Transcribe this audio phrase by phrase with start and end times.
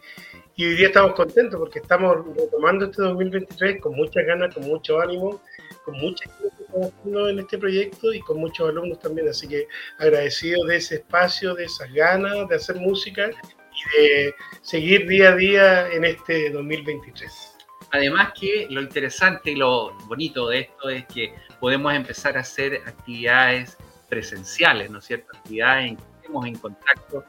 [0.56, 5.00] y hoy día estamos contentos porque estamos retomando este 2023 con muchas ganas, con mucho
[5.00, 5.42] ánimo
[5.90, 6.30] con mucha
[6.72, 9.68] gente en este proyecto y con muchos alumnos también, así que
[9.98, 15.36] agradecido de ese espacio, de esas ganas de hacer música y de seguir día a
[15.36, 17.56] día en este 2023.
[17.92, 22.82] Además que lo interesante y lo bonito de esto es que podemos empezar a hacer
[22.86, 23.78] actividades
[24.08, 25.36] presenciales, ¿no es cierto?
[25.36, 27.24] Actividades en que estemos en contacto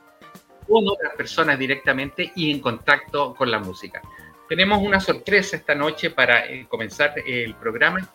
[0.69, 4.03] con otras personas directamente y en contacto con la música.
[4.49, 8.09] Tenemos una sorpresa esta noche para eh, comenzar el programa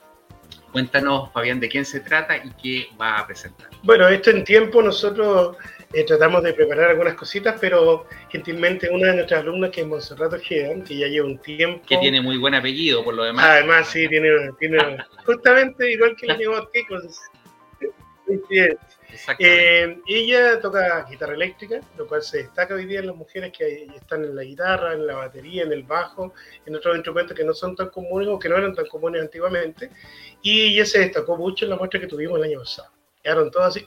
[0.76, 3.70] Cuéntanos, Fabián, de quién se trata y qué va a presentar.
[3.82, 5.56] Bueno, esto en tiempo nosotros
[5.94, 10.34] eh, tratamos de preparar algunas cositas, pero gentilmente una de nuestras alumnas, que es Monserrat
[10.34, 11.82] Ojeda, que ya lleva un tiempo...
[11.88, 13.46] Que tiene muy buen apellido, por lo demás.
[13.46, 17.02] Además, sí, tiene, tiene justamente igual que el con
[19.40, 23.88] eh, ella toca guitarra eléctrica, lo cual se destaca hoy día en las mujeres que
[23.96, 26.34] están en la guitarra, en la batería, en el bajo,
[26.66, 29.90] en otros instrumentos que no son tan comunes o que no eran tan comunes antiguamente.
[30.42, 32.90] Y ella se destacó mucho en la muestra que tuvimos el año pasado.
[33.24, 33.86] Quedaron todos así,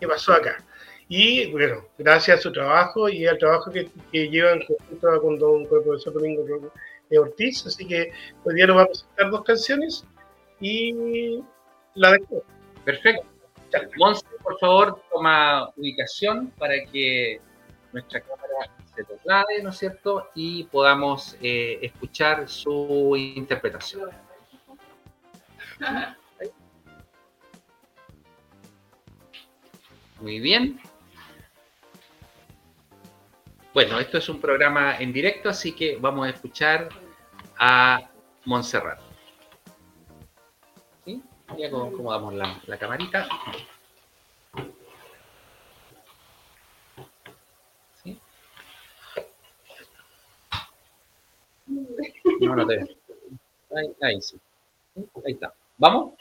[0.00, 0.64] ¿qué pasó acá?
[1.08, 4.62] Y bueno, gracias a su trabajo y al trabajo que, que llevan
[5.00, 6.72] con, con, el profesor Domingo
[7.20, 8.10] Ortiz, así que
[8.44, 10.04] hoy día nos vamos a presentar dos canciones
[10.60, 11.42] y
[11.94, 12.42] la dejo.
[12.84, 13.31] Perfecto.
[13.96, 17.40] Monse, por favor, toma ubicación para que
[17.92, 20.28] nuestra cámara se traslade, ¿no es cierto?
[20.34, 24.10] Y podamos eh, escuchar su interpretación.
[30.20, 30.80] Muy bien.
[33.74, 36.90] Bueno, esto es un programa en directo, así que vamos a escuchar
[37.58, 38.10] a
[38.44, 39.11] Montserrat.
[41.58, 43.26] Ya acomodamos la, la camarita.
[48.02, 48.18] ¿Sí?
[52.40, 52.86] No, no te veo.
[53.76, 54.38] Ahí, ahí sí.
[54.96, 55.52] Ahí está.
[55.78, 56.14] ¿Vamos?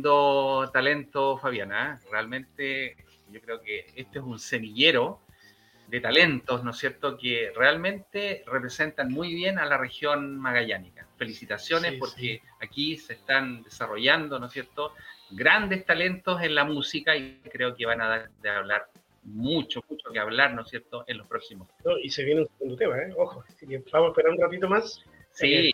[0.00, 2.00] Tremendo talento, Fabiana.
[2.10, 2.96] Realmente
[3.30, 5.20] yo creo que este es un semillero
[5.88, 11.06] de talentos, ¿no es cierto?, que realmente representan muy bien a la región magallánica.
[11.16, 14.94] Felicitaciones porque aquí se están desarrollando, ¿no es cierto?,
[15.30, 18.86] grandes talentos en la música y creo que van a dar de hablar
[19.24, 21.68] mucho, mucho que hablar, ¿no es cierto?, en los próximos.
[22.02, 23.12] y se viene un segundo tema, ¿eh?
[23.18, 23.44] Ojo,
[23.92, 25.72] vamos a esperar un ratito más Sí.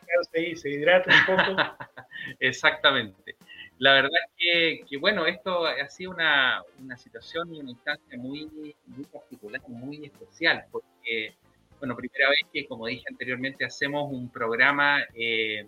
[0.56, 1.56] Se, hidrata un poco.
[2.40, 3.36] Exactamente.
[3.78, 8.74] La verdad que, que, bueno, esto ha sido una, una, situación y una instancia muy,
[8.86, 11.34] muy particular, muy especial, porque,
[11.78, 15.66] bueno, primera vez que, como dije anteriormente, hacemos un programa, eh,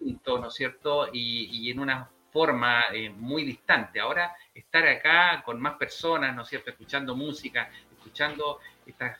[0.00, 1.08] ¿no es cierto?
[1.12, 4.00] Y, y en una forma eh, muy distante.
[4.00, 6.70] Ahora, estar acá con más personas, ¿no es cierto?
[6.70, 9.18] Escuchando música, escuchando estas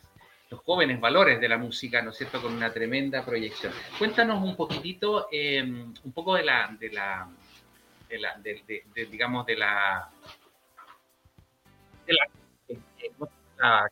[0.51, 3.73] los jóvenes valores de la música, ¿no es cierto?, con una tremenda proyección.
[3.99, 7.29] Cuéntanos un poquitito, eh, un poco de la, de la,
[8.09, 10.11] de la de, digamos, de la,
[12.07, 13.89] de la,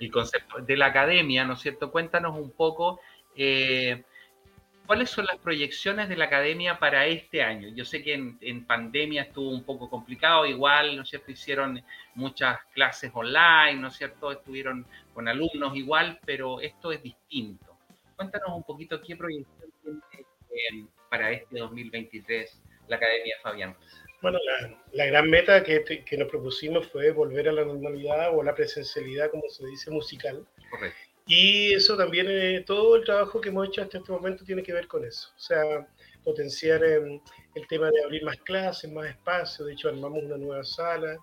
[0.00, 1.92] el concepto de la academia, ¿no es cierto?
[1.92, 3.00] Cuéntanos un poco
[3.36, 4.04] eh,
[4.86, 7.68] ¿Cuáles son las proyecciones de la academia para este año?
[7.74, 11.32] Yo sé que en, pandemia estuvo un poco complicado, igual, ¿no es cierto?
[11.32, 11.82] Hicieron
[12.14, 14.30] muchas clases online, ¿no es cierto?
[14.30, 17.78] Estuvieron con alumnos igual, pero esto es distinto.
[18.14, 19.72] Cuéntanos un poquito qué proyección
[20.52, 23.74] tiene eh, para este 2023 la Academia Fabián.
[24.20, 24.38] Bueno,
[24.92, 28.54] la, gran meta que, que, nos propusimos fue volver a la normalidad o a la
[28.54, 30.46] presencialidad, como se dice, musical.
[30.70, 31.03] Correcto.
[31.26, 34.74] Y eso también, eh, todo el trabajo que hemos hecho hasta este momento tiene que
[34.74, 35.30] ver con eso.
[35.36, 35.86] O sea,
[36.22, 37.20] potenciar em,
[37.54, 39.64] el tema de abrir más clases, más espacio.
[39.64, 41.16] De hecho, armamos una nueva sala,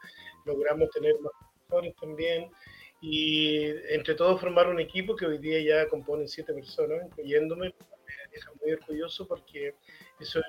[0.46, 2.52] logramos tener más profesores también.
[3.00, 7.68] Y entre todos formar un equipo que hoy día ya componen siete personas, incluyéndome.
[7.70, 9.76] Me deja muy orgulloso porque
[10.20, 10.42] eso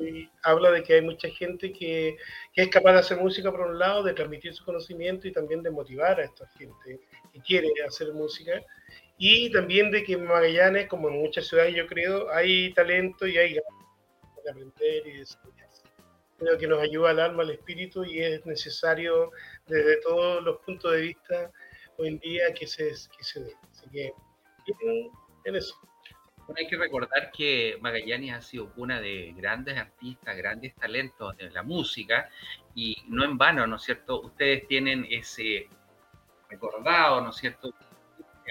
[0.42, 2.16] habla de que hay mucha gente que,
[2.52, 5.62] que, es capaz de hacer música por un lado, de transmitir su conocimiento y también
[5.62, 7.00] de motivar a esta gente
[7.32, 8.60] que quiere hacer música
[9.24, 13.38] y también de que en Magallanes, como en muchas ciudades yo creo, hay talento y
[13.38, 15.84] hay ganas de aprender y desarrollarse.
[16.40, 19.30] Creo que nos ayuda al alma, al espíritu y es necesario
[19.68, 21.52] desde todos los puntos de vista
[21.98, 23.54] hoy en día que se, que se dé.
[23.70, 24.12] Así que
[25.44, 25.76] en, eso.
[26.38, 31.48] Bueno, hay que recordar que Magallanes ha sido cuna de grandes artistas, grandes talentos de
[31.48, 32.28] la música
[32.74, 34.20] y no en vano, ¿no es cierto?
[34.20, 35.68] Ustedes tienen ese
[36.50, 37.72] recordado, ¿no es cierto?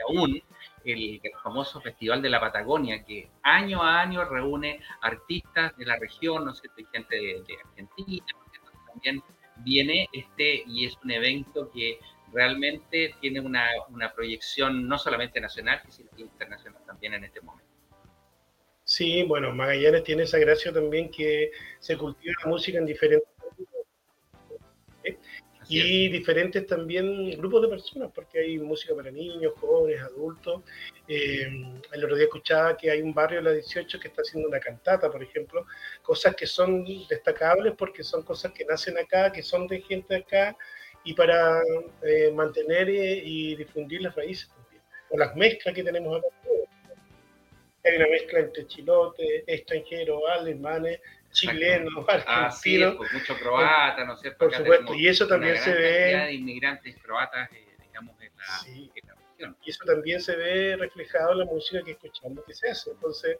[0.08, 0.42] aún
[0.86, 6.46] el, famoso Festival de la Patagonia, que año a año reúne artistas de la región,
[6.46, 8.26] ¿no sé, gente de, Argentina,
[8.88, 9.24] también
[9.58, 12.00] viene este y es un evento que
[12.34, 17.72] realmente tiene una, una proyección no solamente nacional, sino internacional también en este momento.
[18.84, 23.30] Sí, bueno, Magallanes tiene esa gracia también que se cultiva la música en diferentes
[25.80, 30.64] y diferentes también grupos de personas, porque hay música para niños, jóvenes, adultos.
[31.08, 31.48] Eh,
[31.94, 34.60] el otro día escuchaba que hay un barrio de la 18 que está haciendo una
[34.60, 35.66] cantata, por ejemplo,
[36.02, 40.58] cosas que son destacables porque son cosas que nacen acá, que son de gente acá,
[41.06, 41.62] y para
[42.04, 44.84] eh, mantener y difundir las raíces también.
[45.10, 46.28] O las mezclas que tenemos acá.
[47.84, 51.00] Hay una mezcla entre chilotes, extranjeros, alemanes,
[51.32, 52.96] chilenos, argentinos.
[52.96, 54.40] pues mucho croata, ¿no es cierto?
[54.40, 56.16] Por supuesto, y eso también se ve.
[56.16, 59.58] de inmigrantes croatas, eh, digamos, región.
[59.64, 62.92] Y eso también se ve reflejado en la música que escuchamos que se hace.
[62.92, 63.38] Entonces,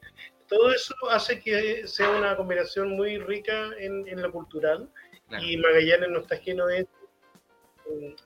[0.48, 4.90] todo eso hace que sea una combinación muy rica en, en lo cultural
[5.40, 6.88] y Magallanes no está lleno de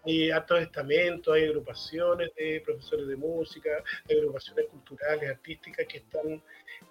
[0.06, 6.42] hay hartos estamentos, hay agrupaciones de profesores de música, agrupaciones culturales, artísticas que están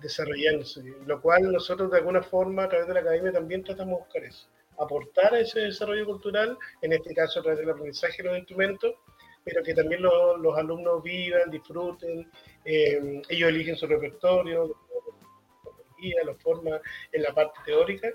[0.01, 4.05] desarrollándose, lo cual nosotros de alguna forma a través de la academia también tratamos de
[4.05, 8.29] buscar eso, aportar a ese desarrollo cultural, en este caso a través del aprendizaje de
[8.29, 8.95] los instrumentos,
[9.45, 12.31] pero que también los alumnos vivan, disfruten,
[12.65, 14.75] eh, ellos eligen su repertorio,
[16.25, 16.81] lo forman
[17.13, 18.09] en la parte teórica,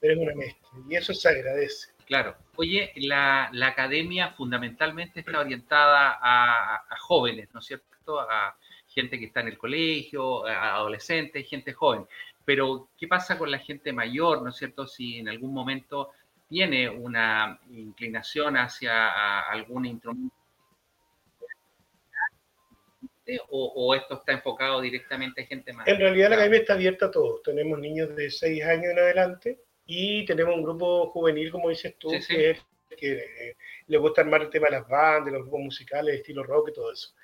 [0.00, 1.95] pero es una mezcla y eso se agradece.
[2.06, 2.36] Claro.
[2.54, 8.20] Oye, la, academia fundamentalmente está orientada a, jóvenes, ¿no es cierto?
[8.20, 12.06] A gente que está en el colegio, a adolescentes, gente joven.
[12.44, 14.86] Pero, ¿qué pasa con la gente mayor, ¿no es cierto?
[14.86, 16.12] Si en algún momento
[16.48, 20.34] tiene una inclinación hacia algún instrumento
[23.48, 25.88] o, o, esto está enfocado directamente a gente más?
[25.88, 27.42] En realidad la academia está abierta a todos.
[27.42, 32.10] Tenemos niños de 6 años en adelante y tenemos un grupo juvenil, como dices tú,
[32.28, 32.58] que,
[32.96, 36.72] que le gusta armar el tema de las bandas, los grupos musicales, estilo rock y
[36.72, 37.14] todo eso.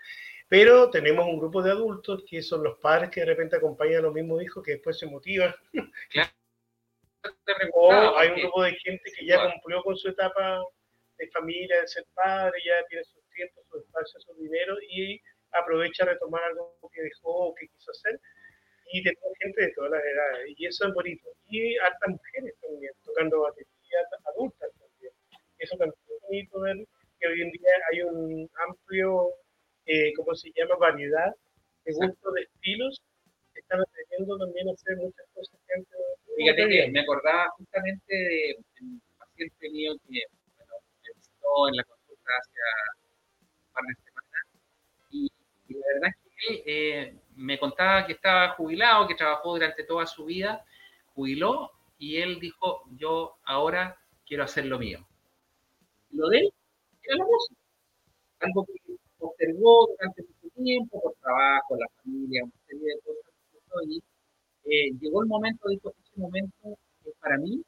[0.49, 4.02] Pero tenemos un grupo de adultos que son los padres que de repente acompañan a
[4.02, 5.54] los mismos hijos que después se motivan.
[6.11, 6.31] Claro.
[7.75, 10.61] o hay un grupo de gente que ya cumplió con su etapa
[11.19, 15.21] de familia, de ser padre, ya tiene sus tiempos, su espacio, su dinero y
[15.52, 18.21] aprovecha a retomar algo que dejó o que quiso hacer
[18.93, 21.29] y tenemos gente de todas las edades, y eso es bonito.
[21.49, 23.99] Y hartas mujeres también, tocando batería,
[24.35, 25.13] adultas también.
[25.59, 26.77] Eso también es bonito ver
[27.19, 29.31] que hoy en día hay un amplio,
[29.87, 31.35] eh, ¿cómo se llama?, variedad
[31.85, 33.03] de gustos, de estilos,
[33.55, 35.99] que están aprendiendo también a hacer muchas cosas que antes
[36.37, 40.21] Fíjate que me acordaba justamente de un paciente mío que,
[40.57, 42.59] bueno, me visitó en la consulta hace
[43.41, 44.45] un par de semanas,
[45.11, 45.31] y,
[45.69, 46.63] y la verdad es que él...
[46.67, 50.65] Eh, me contaba que estaba jubilado, que trabajó durante toda su vida,
[51.15, 55.07] jubiló y él dijo, yo ahora quiero hacer lo mío.
[56.11, 56.53] Lo de él
[57.03, 57.61] era la música,
[58.41, 63.33] algo que observó durante mucho tiempo, por trabajo, la familia, una serie de cosas.
[63.89, 64.03] Y
[64.65, 67.62] eh, llegó el momento, dijo, ese momento es para mí,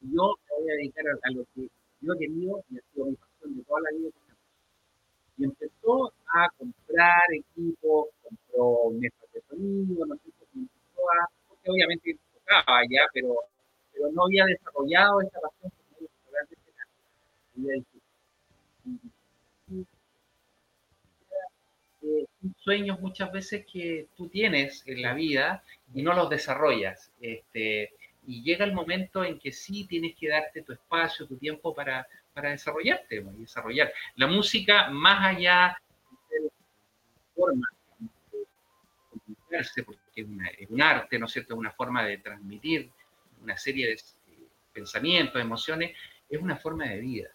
[0.00, 1.68] yo me voy a dedicar a, lo que
[2.00, 4.10] yo he querido y ha sido mi pasión de toda la vida.
[5.38, 10.68] Y empezó a comprar equipos, compró mesas de sonido, no sé si
[11.48, 13.36] porque obviamente tocaba ya, pero,
[13.92, 15.72] pero no había desarrollado esa pasión
[16.30, 16.56] realmente
[22.02, 22.26] eh,
[22.58, 25.62] sueños muchas veces que tú tienes en la vida
[25.94, 27.10] y no los desarrollas.
[27.20, 27.92] Este,
[28.26, 32.06] y llega el momento en que sí tienes que darte tu espacio, tu tiempo para,
[32.36, 33.90] para desarrollarte y desarrollar.
[34.16, 35.74] La música, más allá
[36.28, 36.50] de la
[37.34, 37.66] forma
[38.30, 38.44] de
[39.08, 41.54] comunicarse, porque es, un arte, ¿no es cierto?
[41.54, 42.92] Es una forma de transmitir
[43.40, 45.96] una serie de eh, pensamientos, emociones,
[46.28, 47.30] es una forma de vida.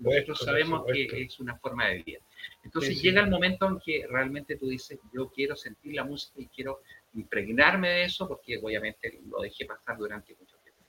[0.00, 2.18] Nosotros sabemos que es una forma de vida.
[2.62, 6.48] Entonces llega el momento en que realmente tú dices, yo quiero sentir la música y
[6.48, 6.82] quiero
[7.14, 10.82] impregnarme de eso, porque obviamente lo dejé pasar durante mucho tiempo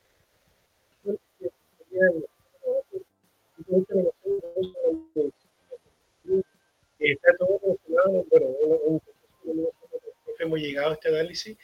[7.00, 9.02] está todo relacionado, bueno,
[10.40, 11.58] hemos llegado a este análisis,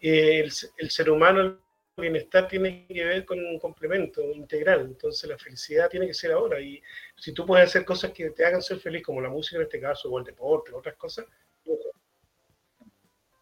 [0.00, 1.58] eh, el, el, ser humano, el
[1.96, 6.60] bienestar tiene que ver con un complemento integral, entonces la felicidad tiene que ser ahora,
[6.60, 6.80] y
[7.16, 9.80] si tú puedes hacer cosas que te hagan ser feliz, como la música en este
[9.80, 11.26] caso, o el deporte, otras cosas,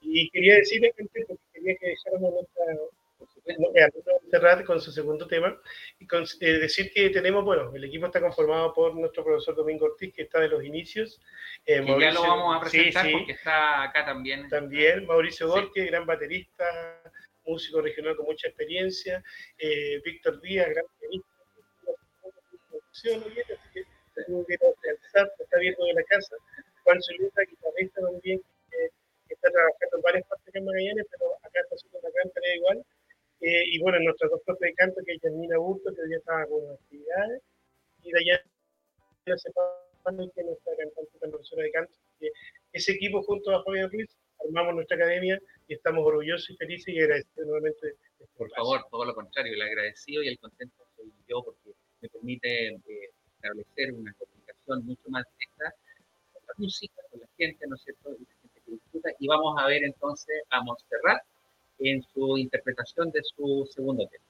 [0.00, 2.64] y quería decirle, porque quería que dejáramos nuestra
[4.30, 5.61] cerrar con su segundo tema
[6.40, 10.14] y eh, decir que tenemos, bueno, el equipo está conformado por nuestro profesor Domingo Ortiz,
[10.14, 11.20] que está de los inicios.
[11.64, 14.48] Eh, ya lo vamos a presentar porque está acá también.
[14.48, 16.64] También, Mauricio Borque, gran baterista,
[17.44, 19.22] músico regional con mucha experiencia.
[19.58, 21.28] Eh, Víctor Díaz, gran pianista.
[25.38, 26.36] está viendo de la casa.
[26.84, 31.75] Juan Solita, guitarrista también, que está trabajando en varias partes de Magallanes, pero acá está
[31.75, 32.84] haciendo una gran tarea igual
[33.46, 36.44] eh, y bueno, nuestros dos profes de canto, que es Janina Burto, que ya estaba
[36.46, 37.42] con actividades,
[38.02, 38.42] y Dayana
[39.38, 41.94] Cepano, que es nuestra cantante profesora de canto.
[42.72, 46.98] ese equipo junto a Javier Ruiz armamos nuestra academia y estamos orgullosos y felices y
[46.98, 47.94] agradecidos nuevamente.
[48.18, 52.08] Este Por favor, todo lo contrario, el agradecido y el contento soy yo porque me
[52.08, 55.72] permite eh, establecer una comunicación mucho más directa
[56.32, 58.10] con la música, con la gente, ¿no es cierto?
[58.10, 59.10] Y la gente que disfruta.
[59.20, 61.22] Y vamos a ver entonces a Montserrat
[61.78, 64.25] en su interpretación de su segundo tema.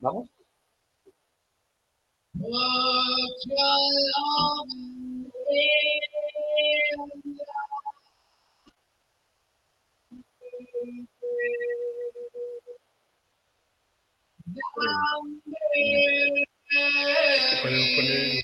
[0.00, 0.28] Vamos.
[17.62, 18.38] Podemos poner.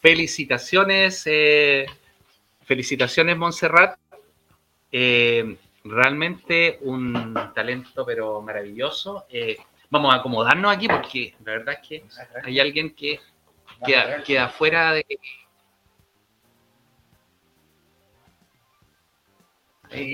[0.00, 1.86] Felicitaciones, eh,
[2.64, 3.98] felicitaciones Montserrat.
[4.90, 9.26] Eh, realmente un talento pero maravilloso.
[9.30, 9.56] Eh,
[9.90, 12.04] vamos a acomodarnos aquí porque la verdad es que
[12.42, 13.20] hay alguien que
[13.84, 15.04] queda, queda fuera de...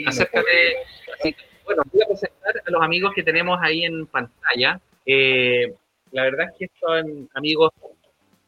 [0.07, 0.77] Acércate.
[1.64, 4.81] Bueno, voy a presentar a los amigos que tenemos ahí en pantalla.
[5.07, 7.73] la verdad es que son amigos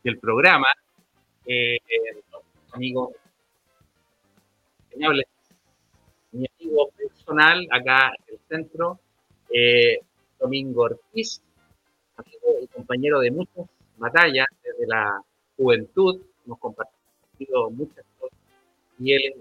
[0.05, 0.69] del programa,
[1.47, 1.79] eh,
[2.73, 3.13] amigo,
[6.33, 8.99] mi amigo personal acá en el centro,
[9.51, 10.01] eh,
[10.39, 11.41] Domingo Ortiz,
[12.17, 15.23] amigo y compañero de muchas batallas desde la
[15.57, 18.39] juventud, hemos compartido muchas cosas,
[18.99, 19.37] y él es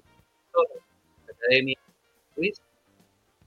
[0.54, 1.78] la Academia
[2.36, 2.62] Luis,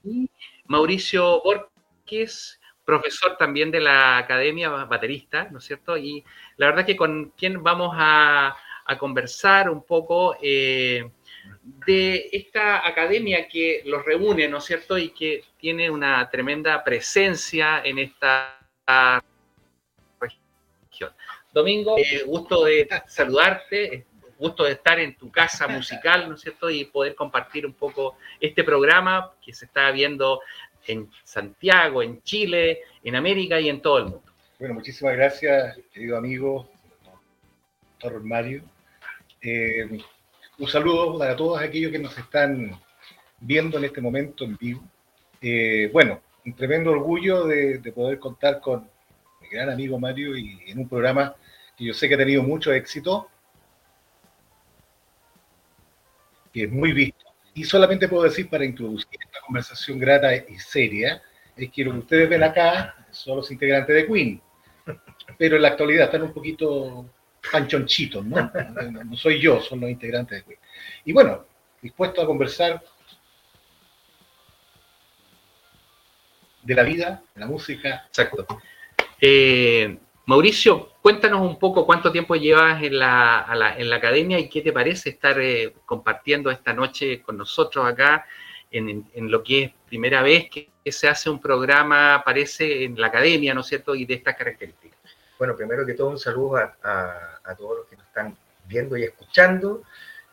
[0.04, 0.30] y
[0.66, 5.98] Mauricio Borges, profesor también de la Academia Baterista, ¿no es cierto?
[5.98, 6.24] Y
[6.56, 8.56] la verdad que con quien vamos a,
[8.98, 11.10] conversar un poco eh,
[11.86, 14.96] de esta academia que los reúne, ¿no es cierto?
[14.96, 18.58] Y que tiene una tremenda presencia en esta
[20.18, 21.12] región.
[21.52, 24.06] Domingo, eh, gusto de saludarte,
[24.38, 26.70] gusto de estar en tu casa musical, ¿no es cierto?
[26.70, 30.40] Y poder compartir un poco este programa que se está viendo
[30.88, 34.22] en Santiago, en Chile, en América y en todo el mundo.
[34.58, 36.68] Bueno, muchísimas gracias, querido amigo,
[37.92, 38.62] doctor Mario.
[39.40, 40.00] Eh,
[40.58, 42.78] un saludo para todos aquellos que nos están
[43.38, 44.82] viendo en este momento en vivo.
[45.40, 48.88] Eh, bueno, un tremendo orgullo de, poder contar con
[49.40, 51.36] mi gran amigo Mario y en un programa
[51.76, 53.28] que yo sé que ha tenido mucho éxito,
[56.52, 57.26] que es muy visto.
[57.54, 59.18] Y solamente puedo decir para introducir
[59.48, 61.22] conversación grata y seria,
[61.56, 64.40] es que lo que ustedes ven acá son los integrantes de Queen,
[65.38, 67.06] pero en la actualidad están un poquito
[67.50, 68.50] panchonchitos, ¿no?
[69.04, 70.60] No soy yo, son los integrantes de Queen.
[71.06, 71.46] Y bueno,
[71.80, 72.82] dispuesto a conversar
[76.62, 78.04] de la vida, de la música.
[78.06, 78.46] Exacto.
[79.20, 84.60] Eh, Mauricio, cuéntanos un poco cuánto tiempo llevas en la, en la academia y qué
[84.60, 88.26] te parece estar eh, compartiendo esta noche con nosotros acá
[88.70, 93.52] en, lo que es primera vez que, se hace un programa, parece, en la academia,
[93.52, 94.98] ¿no es cierto?, y de estas características.
[95.38, 99.82] Bueno, primero que todo un saludo a, todos los que nos están viendo y escuchando.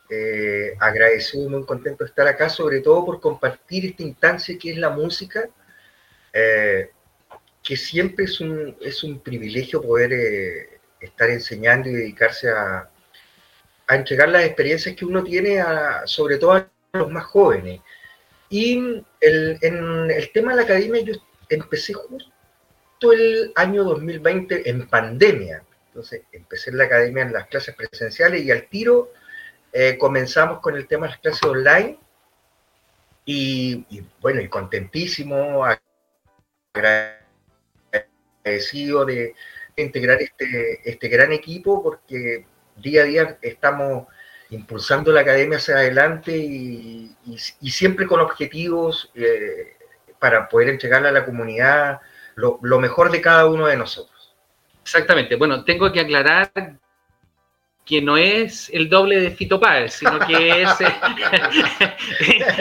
[0.10, 4.72] Eh, agradecido y muy contento de estar acá, sobre todo por compartir esta instancia que
[4.72, 5.50] es la música
[6.38, 6.92] eh,
[7.64, 12.90] que siempre es un, es un privilegio poder eh, estar enseñando y dedicarse a,
[13.88, 17.80] a, entregar las experiencias que uno tiene, a, sobre todo a los más jóvenes.
[18.50, 21.14] Y el, en el tema de la academia yo
[21.50, 25.64] empecé justo el año 2020 en pandemia.
[25.88, 29.12] Entonces empecé en la academia en las clases presenciales y al tiro
[29.72, 32.00] eh, comenzamos con el tema de las clases online.
[33.28, 33.84] Y,
[34.22, 35.66] bueno, y contentísimo,
[36.74, 39.34] agradecido de,
[39.78, 42.46] integrar este, este gran equipo porque
[42.78, 44.06] día a día estamos
[44.50, 47.16] impulsando la academia hacia adelante y,
[47.70, 49.76] siempre con objetivos eh,
[50.20, 52.00] para poder entregarle a la comunidad
[52.36, 54.36] lo mejor de cada uno de nosotros.
[54.86, 55.36] Exactamente.
[55.36, 56.52] Bueno, tengo que aclarar
[57.86, 60.70] que no es el doble de Fito sino que es,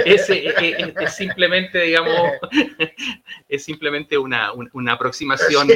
[1.01, 2.33] es, simplemente, digamos,
[3.49, 5.69] es simplemente una, una aproximación,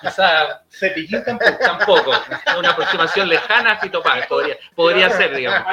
[0.00, 2.12] quizá Cepillín tampoco, tampoco,
[2.58, 5.68] una aproximación lejana a Fito podría, podría ser, digamos.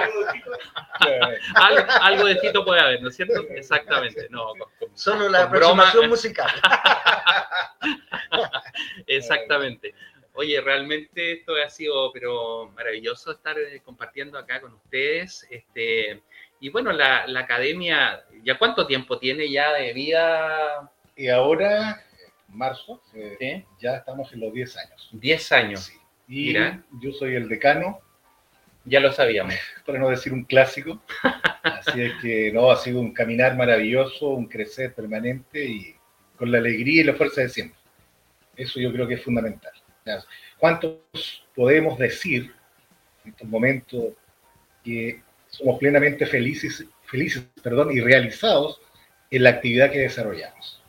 [2.02, 3.46] Algo, de Fito puede haber, ¿no es cierto?
[3.56, 4.52] Exactamente, no.
[4.94, 6.52] Solo la aproximación musical.
[9.08, 9.94] Exactamente.
[10.36, 15.48] Oye, realmente esto ha sido pero maravilloso estar eh, compartiendo acá con ustedes.
[15.50, 16.22] Este,
[16.60, 20.92] y bueno, la, academia, ¿ya cuánto tiempo tiene ya de vida?
[21.16, 22.04] Y ahora,
[22.50, 25.10] marzo, eh, ya estamos en los 10 años.
[25.14, 25.92] 10 años.
[26.28, 28.00] Y yo soy el decano.
[28.84, 29.56] Ya lo sabíamos.
[29.86, 31.02] Para no decir un clásico.
[31.64, 35.96] Así es que no, ha sido un caminar maravilloso, un crecer permanente y
[36.38, 37.80] con la alegría y la fuerza de siempre.
[38.56, 39.72] Eso yo creo que es fundamental.
[40.58, 40.98] ¿Cuántos
[41.56, 42.54] podemos decir
[43.24, 44.14] en estos momentos
[44.84, 48.82] que somos plenamente felices, felices perdón, y realizados
[49.32, 50.82] en la actividad que desarrollamos?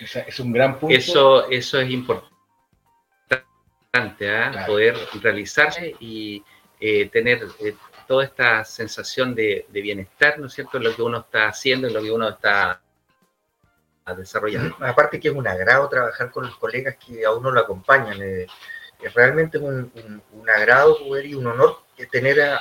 [0.00, 0.96] es un gran punto.
[0.96, 2.30] Eso, eso es importante,
[4.30, 4.64] ¿ah?
[4.66, 6.42] poder realizarse y
[6.80, 7.74] eh, tener eh,
[8.06, 11.94] toda esta sensación de, bienestar, ¿no es cierto?, en lo que uno está haciendo, en
[11.94, 12.80] lo que uno está
[14.16, 14.76] desarrollando.
[14.80, 18.20] Aparte que es un agrado trabajar con los colegas que a uno lo acompañan.
[18.20, 18.46] Eh,
[19.02, 19.90] es realmente un,
[20.54, 22.60] agrado poder y un honor tener a,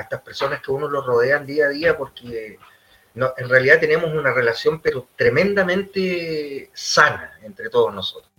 [0.00, 2.58] estas personas que uno lo rodean día a día porque
[3.14, 8.30] no, en realidad tenemos una relación pero tremendamente sana entre todos nosotros.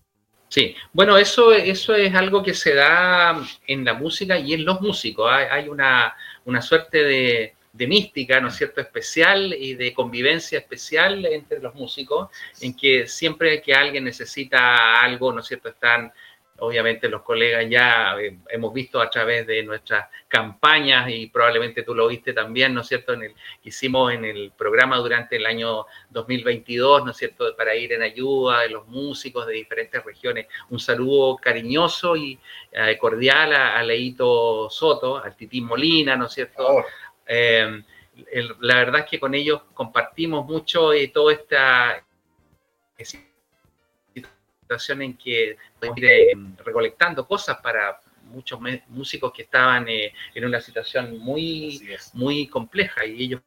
[0.50, 4.82] Sí, bueno, eso, eso es algo que se da en la música y en los
[4.82, 5.32] músicos.
[5.32, 11.25] Hay, una, una suerte de, de mística, ¿no es cierto?, especial y de convivencia especial
[11.25, 12.29] entre los músicos,
[12.62, 16.12] en que siempre que alguien necesita algo, ¿no es cierto?, están
[16.62, 21.95] obviamente los colegas ya eh, hemos visto a través de nuestras campañas y probablemente tú
[21.95, 23.13] lo viste también, ¿no es cierto?
[23.13, 27.55] En el, hicimos en el programa durante el año 2022, ¿no es cierto?
[27.57, 30.47] Para ir en ayuda de los músicos de diferentes regiones.
[30.69, 32.39] Un saludo cariñoso y
[32.71, 36.86] eh, cordial a, Leito Soto, al Tití Molina, ¿no es cierto?
[37.25, 37.84] Eh,
[38.60, 42.05] la verdad es que con ellos compartimos mucho y toda esta
[44.62, 45.57] situación en que
[45.95, 52.47] ir eh, recolectando cosas para muchos músicos que estaban eh, en una situación muy, muy
[52.47, 53.41] compleja y ellos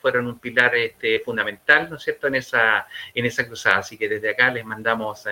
[0.00, 3.78] fueron un pilar este, fundamental, ¿no es cierto?, en esa, en esa cruzada.
[3.78, 5.24] Así que desde acá les mandamos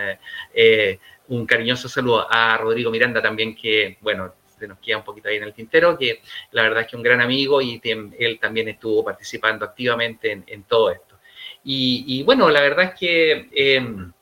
[1.28, 4.35] un cariñoso saludo a Rodrigo Miranda también, que, bueno,
[4.68, 6.20] nos queda un poquito ahí en el tintero, que
[6.53, 10.90] la verdad es que un gran amigo y él también estuvo participando activamente en, todo
[10.90, 11.18] esto.
[11.64, 14.12] Y, bueno, la verdad es que em,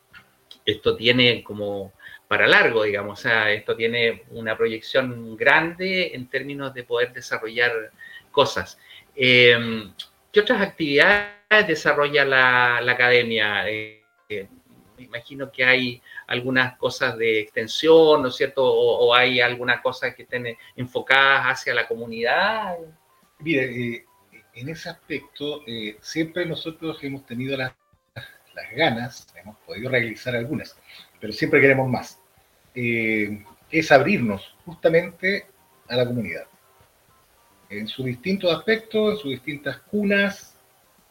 [0.64, 1.92] esto tiene como
[2.28, 7.90] para largo, digamos, o sea, esto tiene una proyección grande en términos de poder desarrollar
[8.30, 8.78] cosas.
[9.14, 9.92] Em,
[10.32, 13.68] ¿Qué otras actividades desarrolla la, academia?
[13.68, 14.02] Eh,
[15.04, 18.64] imagino que hay algunas cosas de extensión, ¿no es cierto?
[18.64, 22.76] O, hay algunas cosas que estén enfocadas hacia la comunidad.
[23.40, 24.04] Mire, eh,
[24.54, 25.62] en ese aspecto,
[26.00, 27.72] siempre nosotros hemos tenido las,
[28.76, 30.76] ganas, hemos podido realizar algunas,
[31.20, 32.18] pero siempre queremos más.
[32.74, 35.46] es abrirnos justamente
[35.88, 36.46] a la comunidad
[37.72, 40.54] en sus distintos aspectos, en sus distintas cunas.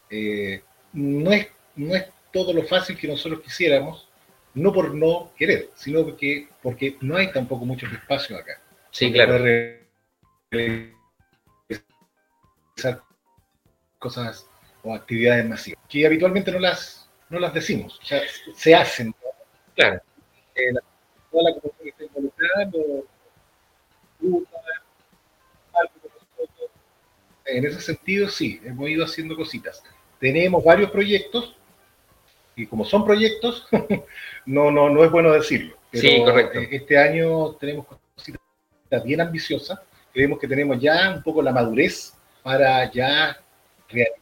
[0.09, 0.61] Eh,
[0.93, 4.07] no, es, no es todo lo fácil que nosotros quisiéramos,
[4.53, 8.59] no por no querer, sino porque, porque no hay tampoco muchos espacios acá.
[8.91, 9.43] Sí, claro.
[13.97, 14.47] cosas
[14.83, 18.21] o actividades masivas, que habitualmente no las, no las decimos, o sea,
[18.55, 19.13] se hacen.
[19.75, 20.01] Claro.
[20.55, 20.73] Eh,
[21.31, 22.71] toda la comunidad que está involucrada,
[27.45, 29.83] en ese sentido sí, hemos ido haciendo cositas.
[30.19, 31.55] Tenemos varios proyectos
[32.61, 33.67] y como son proyectos,
[34.45, 35.75] no, no, no es bueno decirlo.
[35.91, 36.59] sí, correcto.
[36.59, 39.79] Eh, este año tenemos cositas bien ambiciosas.
[40.13, 43.37] Creemos que tenemos ya un poco la madurez para ya
[43.89, 44.21] realizar.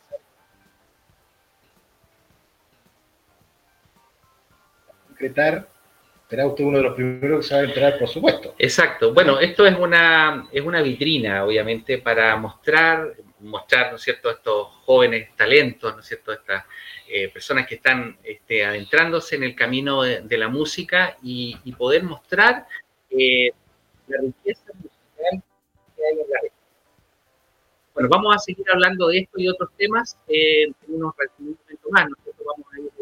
[5.08, 5.68] Concretar
[6.30, 8.54] será usted uno de los primeros que se va a enterar, por supuesto.
[8.60, 9.14] Exacto.
[9.14, 14.68] Bueno, esto es una, es una vitrina, obviamente, para mostrar, mostrar, ¿no es cierto?, estos
[14.86, 16.66] jóvenes talentos, ¿no es cierto?, estas
[17.08, 22.68] eh, personas que están este, adentrándose en el camino de, la música y, poder mostrar
[23.10, 23.52] eh,
[24.08, 25.44] la riqueza musical
[25.96, 26.60] que hay en la región.
[27.94, 32.10] Bueno, vamos a seguir hablando de esto y otros temas eh, en unos momentos más,
[32.10, 32.44] ¿no es cierto?
[32.46, 32.99] Vamos a ir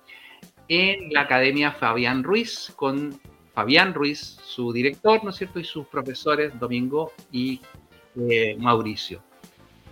[0.67, 3.21] en la Academia Fabián Ruiz, con
[3.55, 5.61] Fabián Ruiz, su director, ¿no es cierto?
[5.61, 7.61] Y sus profesores, Domingo y
[8.17, 9.23] eh, Mauricio.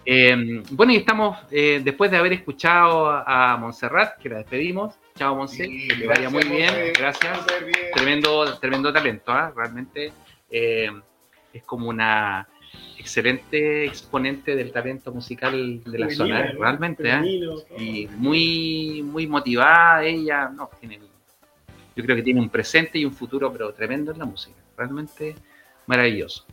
[0.04, 4.94] Eh, bueno, y estamos, eh, después de haber escuchado a Montserrat, que la despedimos.
[5.16, 7.38] Chao, Monse, que te vaya muy bien, gracias.
[7.94, 9.52] Tremendo, tremendo talento, ¿ah?
[9.54, 10.12] realmente
[10.50, 12.48] es como una
[12.98, 17.10] excelente exponente del talento musical de la zona, realmente.
[17.10, 17.22] ¿ah?
[17.78, 20.98] Y muy, muy motivada ella, no, tiene,
[21.96, 25.34] yo creo que tiene un presente y un futuro, pero tremendo en la música, realmente
[25.86, 26.46] maravilloso.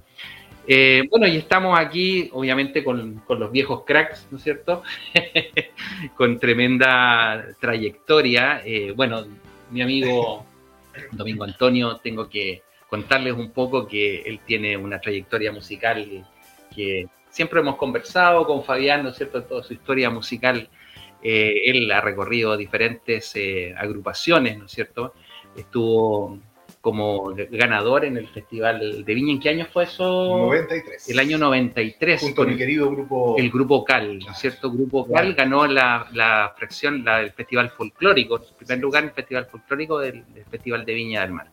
[0.69, 4.83] Eh, bueno, y estamos aquí, obviamente, con, los viejos cracks, ¿no es cierto?
[6.15, 8.61] con tremenda trayectoria.
[8.65, 9.25] Eh, bueno,
[9.71, 10.45] mi amigo
[11.13, 16.27] Domingo Antonio, tengo que contarles un poco que él tiene una trayectoria musical
[16.75, 20.69] que siempre hemos conversado con Fabián, ¿no es cierto?, toda su historia musical.
[21.23, 23.33] Eh, él ha recorrido diferentes
[23.77, 25.13] agrupaciones, ¿no es cierto?
[25.55, 26.39] Estuvo
[26.87, 29.33] como ganador en el Festival de Viña.
[29.33, 30.37] ¿En qué año fue eso?
[30.37, 31.09] 93.
[31.09, 32.21] El año 93.
[32.21, 33.35] Junto con mi querido grupo.
[33.37, 34.71] El grupo CAL, ¿no es cierto?
[34.71, 39.47] Grupo CAL ganó la, la fracción la, del Festival Folclórico, en primer lugar el Festival
[39.47, 41.51] Folclórico del, Festival de Viña del Mar.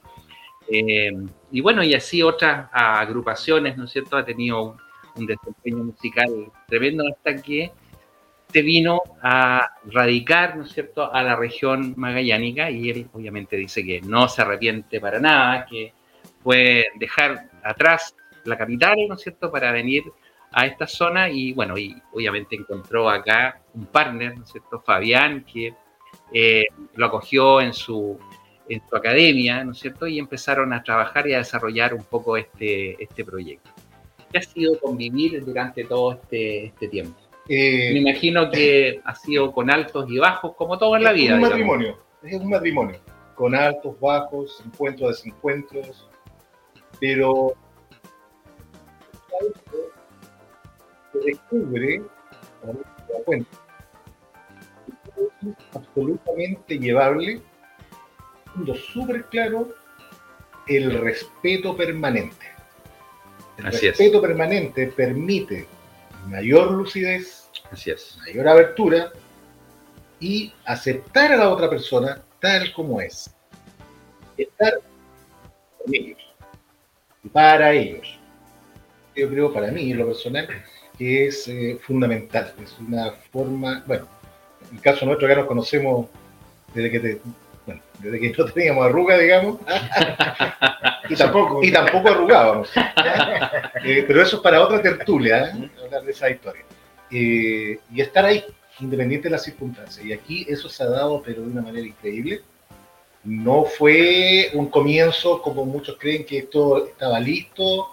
[0.69, 1.11] Eh,
[1.51, 4.17] y bueno, y así otras agrupaciones, ¿no es cierto?
[4.17, 4.77] Ha tenido un,
[5.17, 7.73] un desempeño musical tremendo hasta que
[8.63, 14.01] vino a radicar, ¿no es cierto?, a la región magallánica y él obviamente dice que
[14.01, 15.93] no se arrepiente para nada, que
[16.43, 18.15] fue dejar atrás
[18.45, 20.05] la capital, ¿no es cierto?, para venir
[20.53, 25.45] a esta zona y bueno, y obviamente encontró acá un partner, ¿no es cierto?, Fabián,
[25.45, 25.75] que
[26.33, 26.65] eh,
[26.95, 28.19] lo acogió en su,
[28.69, 32.37] en su academia, ¿no es cierto?, y empezaron a trabajar y a desarrollar un poco
[32.37, 33.71] este, este proyecto.
[34.31, 37.24] ¿Qué ha sido convivir durante todo este, este tiempo?
[37.49, 41.35] Eh, Me imagino que ha sido con altos y bajos, como todo en la vida.
[41.35, 43.01] Es un matrimonio, es un matrimonio,
[43.35, 46.09] con altos, bajos, encuentros, desencuentros,
[46.99, 47.53] pero
[51.13, 52.03] se descubre,
[52.63, 53.59] se da cuenta,
[55.43, 57.43] es absolutamente llevable,
[58.55, 59.69] siendo súper claro,
[60.67, 62.47] el respeto permanente.
[63.59, 65.67] El respeto permanente permite
[66.27, 67.49] mayor lucidez,
[68.27, 69.13] mayor abertura
[70.21, 73.35] y aceptar a la otra persona tal como es.
[74.37, 74.75] estar
[75.79, 76.19] con ellos
[77.25, 78.19] y para ellos.
[79.17, 80.49] Yo creo para mí, en lo personal,
[80.99, 82.53] que es eh, fundamental.
[82.63, 84.07] Es una forma, bueno,
[84.69, 86.09] en el caso nuestro ya nos conocemos
[86.75, 87.21] desde que te,
[87.67, 89.59] bueno, desde que no teníamos arruga, digamos,
[91.09, 92.71] y tampoco, y tampoco arrugábamos.
[93.87, 95.71] Eh, pero eso es para otra tertulia, ¿eh?
[95.85, 96.65] hablar de esa historia.
[97.11, 98.43] Eh, y estar ahí,
[98.81, 100.03] independiente de las circunstancias.
[100.07, 102.41] Y aquí eso se ha dado, pero de una manera increíble.
[103.25, 107.91] No fue un comienzo como muchos creen que esto estaba listo,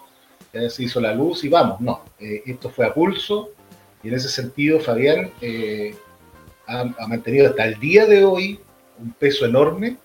[0.50, 1.78] ya se hizo la luz y vamos.
[1.82, 3.50] No, esto fue a pulso.
[4.02, 5.30] Y en ese sentido, Fabián
[6.66, 8.58] ha, ha mantenido hasta el día de hoy
[8.98, 9.98] un peso enorme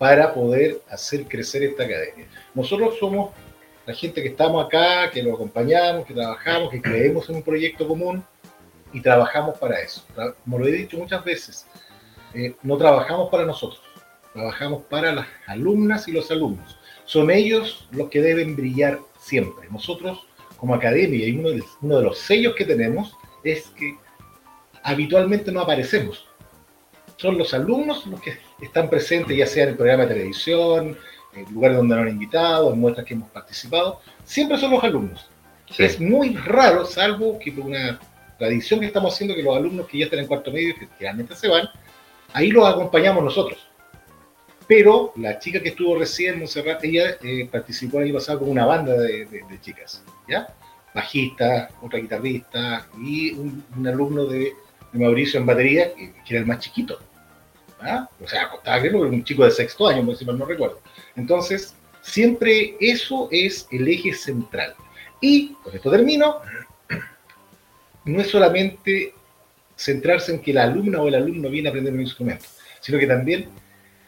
[0.00, 2.26] para poder hacer crecer esta academia.
[2.54, 3.32] Nosotros somos
[3.84, 7.86] la gente que estamos acá, que lo acompañamos, que trabajamos, que creemos en un proyecto
[7.86, 8.24] común
[8.94, 10.02] y trabajamos para eso.
[10.42, 11.66] Como lo he dicho muchas veces,
[12.32, 13.82] eh, no trabajamos para nosotros,
[14.32, 16.78] trabajamos para las alumnas y los alumnos.
[17.04, 19.68] Son ellos los que deben brillar siempre.
[19.68, 23.98] Nosotros, como academia, y uno de, uno de los sellos que tenemos es que
[24.82, 26.29] habitualmente no aparecemos
[27.20, 30.96] son los alumnos los que están presentes, ya sea en el programa de televisión,
[31.34, 35.28] en lugares donde nos han invitado, en muestras que hemos participado, siempre son los alumnos.
[35.76, 38.00] Es muy raro, salvo que por una
[38.38, 41.36] tradición que estamos haciendo, que los alumnos que ya están en cuarto medio, que realmente
[41.36, 41.68] se van,
[42.32, 43.68] ahí los acompañamos nosotros.
[44.66, 48.64] Pero la chica que estuvo recién, Monserrat, ella eh, participó el año pasado con una
[48.64, 49.28] banda de,
[49.60, 50.48] chicas, ¿ya?
[50.94, 54.54] Bajista, otra guitarrista y un, alumno de,
[54.92, 56.98] Mauricio en batería, que era el más chiquito.
[58.22, 60.80] O sea, costaba creo un chico de sexto año, si mal no recuerdo.
[61.16, 64.74] Entonces, siempre eso es el eje central.
[65.20, 66.40] Y, con esto termino,
[68.04, 69.14] no es solamente
[69.76, 72.44] centrarse en que la alumna o el alumno viene a aprender un instrumento,
[72.80, 73.48] sino que también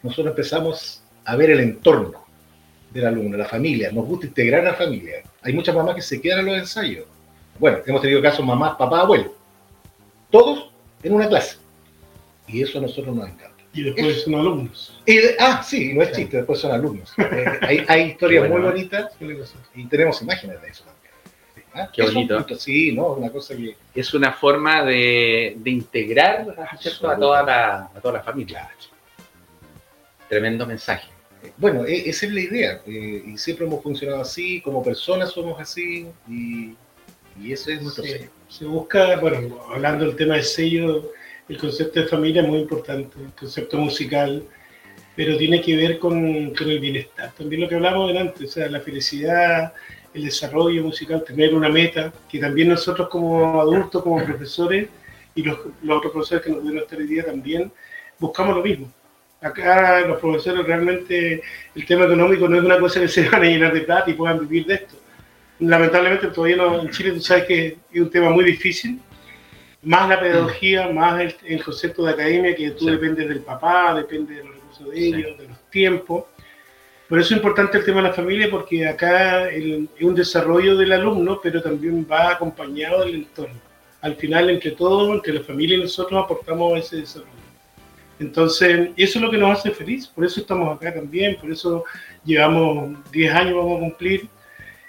[0.02, 2.26] nosotros empezamos a ver el entorno
[2.90, 5.22] del alumno, la familia, nos gusta integrar a la familia.
[5.42, 7.06] Hay muchas mamás que se quedan a los ensayos.
[7.58, 9.34] Bueno, hemos tenido casos mamás, papá, abuelo.
[10.30, 10.70] Todos
[11.02, 11.56] en una clase.
[12.48, 13.61] Y eso a nosotros nos encanta.
[13.74, 15.00] Y después son alumnos.
[15.38, 17.12] ah, sí, no es chiste, después son alumnos.
[17.18, 19.12] Eh, hay, hay, historias muy bonitas
[19.74, 21.02] y tenemos imágenes de eso también.
[21.74, 21.88] ¿Ah?
[21.90, 22.44] Qué bonito.
[22.58, 23.14] sí, ¿no?
[23.14, 23.76] Una cosa que...
[23.94, 28.70] Es una forma de, de integrar a, toda la, a toda la familia.
[30.28, 31.08] Tremendo mensaje.
[31.42, 32.82] Eh, bueno, e, esa es la idea.
[32.86, 36.74] Eh, y siempre hemos funcionado así, como personas somos así, y,
[37.40, 38.30] y eso es nuestro sello.
[38.48, 41.10] Se busca, bueno, hablando del tema de sello,
[41.52, 44.42] el concepto de familia es muy importante, el concepto musical,
[45.14, 46.16] pero tiene que ver con,
[46.58, 47.30] el bienestar.
[47.36, 49.74] También lo que hablamos antes, o sea, la felicidad,
[50.14, 54.88] el desarrollo musical, tener una meta, que también nosotros como adultos, como profesores,
[55.34, 57.70] y los, otros profesores que nos dieron esta día también,
[58.18, 58.90] buscamos lo mismo.
[59.42, 61.42] Acá los profesores realmente
[61.74, 64.14] el tema económico no es una cosa que se van a llenar de plata y
[64.14, 64.96] puedan vivir de esto.
[65.58, 68.98] Lamentablemente todavía no, en Chile tú sabes que es un tema muy difícil
[69.82, 70.94] más la pedagogía, mm.
[70.94, 75.06] más el, concepto de academia, que tú dependes del papá, depende de los recursos de
[75.06, 76.24] ellos, de los tiempos.
[77.08, 79.64] Por eso es importante el tema de la familia, porque acá es
[80.00, 83.60] un desarrollo del alumno, pero también va acompañado del entorno.
[84.00, 87.30] Al final, entre todos, entre la familia y nosotros, aportamos ese desarrollo.
[88.18, 91.84] Entonces, eso es lo que nos hace feliz, por eso estamos acá también, por eso
[92.24, 94.28] llevamos 10 años, vamos a cumplir,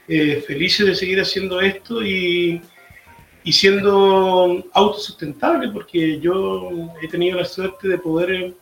[0.07, 2.61] eh, felices de seguir haciendo esto y,
[3.43, 6.69] y siendo autosustentable, porque yo
[7.01, 8.53] he tenido la suerte de poder,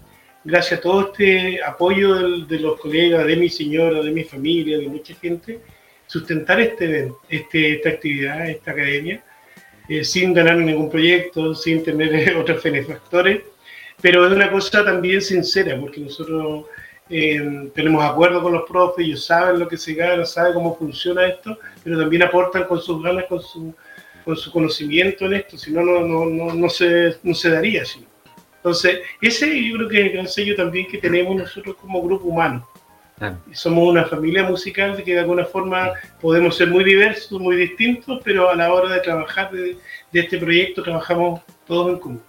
[0.44, 4.88] gracias a todo este apoyo de los colegas, de mi señora, de mi familia, de
[4.88, 5.60] mucha gente,
[6.08, 9.24] sustentar este, este esta actividad, esta academia,
[9.88, 13.42] eh, sin ganar ningún proyecto, sin tener otros benefactores,
[14.02, 16.66] pero es una cosa también sincera, porque nosotros
[17.08, 21.28] eh, tenemos acuerdo con los profes, ellos saben lo que se gana, saben cómo funciona
[21.28, 23.76] esto, pero también aportan con sus ganas, con su
[24.24, 27.86] con su conocimiento en esto, si no, no, no, no, se, no se daría.
[27.86, 28.06] Sino.
[28.58, 32.28] Entonces, ese yo creo que es el gran sello también que tenemos nosotros como grupo
[32.28, 32.68] humano.
[33.54, 38.20] Somos una familia musical de que de alguna forma podemos ser muy diversos, muy distintos,
[38.24, 39.78] pero a la hora de trabajar de,
[40.12, 42.24] este proyecto trabajamos todos en común.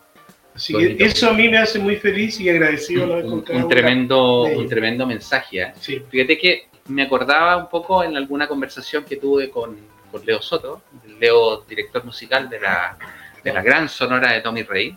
[0.55, 3.05] Así que eso a mí me hace muy feliz y agradecido.
[3.05, 5.62] Un, un, tremendo, un tremento mensaje.
[5.62, 5.72] ¿eh?
[6.11, 9.78] Fíjate que me acordaba un poco en alguna conversación que tuve con,
[10.12, 10.82] con Leo Soto,
[11.18, 12.96] Leo, director musical de la,
[13.42, 14.94] de la gran sonora de Tommy Rey.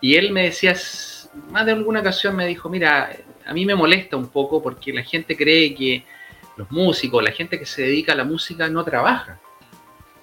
[0.00, 0.74] Y él me decía,
[1.50, 3.14] más de alguna ocasión me dijo, mira,
[3.44, 6.04] a mí me molesta un poco porque la gente cree que
[6.56, 9.38] los músicos, la gente que se dedica a la música no trabaja.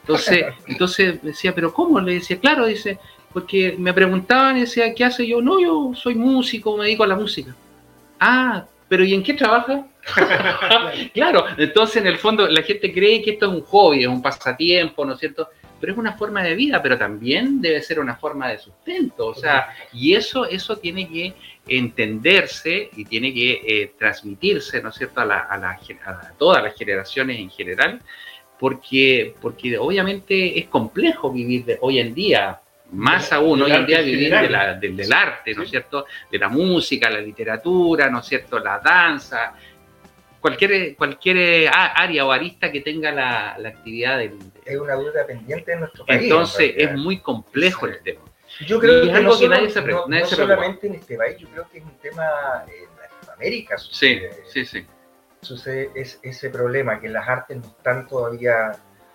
[0.01, 1.99] Entonces, entonces decía, pero ¿cómo?
[1.99, 2.97] Le decía, claro, dice,
[3.33, 5.41] porque me preguntaban decía, ¿qué hace yo?
[5.41, 7.55] No, yo soy músico, me dedico a la música.
[8.19, 9.85] Ah, pero ¿y en qué trabaja?
[11.13, 14.21] claro, entonces en el fondo la gente cree que esto es un hobby, es un
[14.21, 15.49] pasatiempo, ¿no es cierto?
[15.79, 19.35] Pero es una forma de vida, pero también debe ser una forma de sustento, o
[19.35, 21.33] sea, y eso, eso tiene que
[21.67, 26.63] entenderse y tiene que eh, transmitirse, ¿no es cierto?, a, la, a, la, a, todas
[26.63, 28.01] las generaciones en general,
[28.59, 32.59] porque, porque obviamente es complejo vivir de, hoy en día,
[32.91, 36.49] más aún hoy en día vivir de la, del arte, ¿no es cierto?, de la
[36.49, 39.53] música, la literatura, ¿no es cierto?, la danza,
[40.39, 44.37] cualquier, cualquier área o arista que tenga la, la actividad del...
[44.65, 46.23] Es una duda pendiente en nuestro país.
[46.23, 48.21] Entonces es muy complejo el tema.
[48.65, 51.47] Yo creo que, algo que nadie se, no, nadie no solamente en este país, yo
[51.49, 52.25] creo que es un tema
[52.67, 53.77] en Latinoamérica.
[53.77, 54.87] Sucede, sí, sí, sí.
[55.41, 58.71] Sucede es, ese problema, que las artes no están todavía...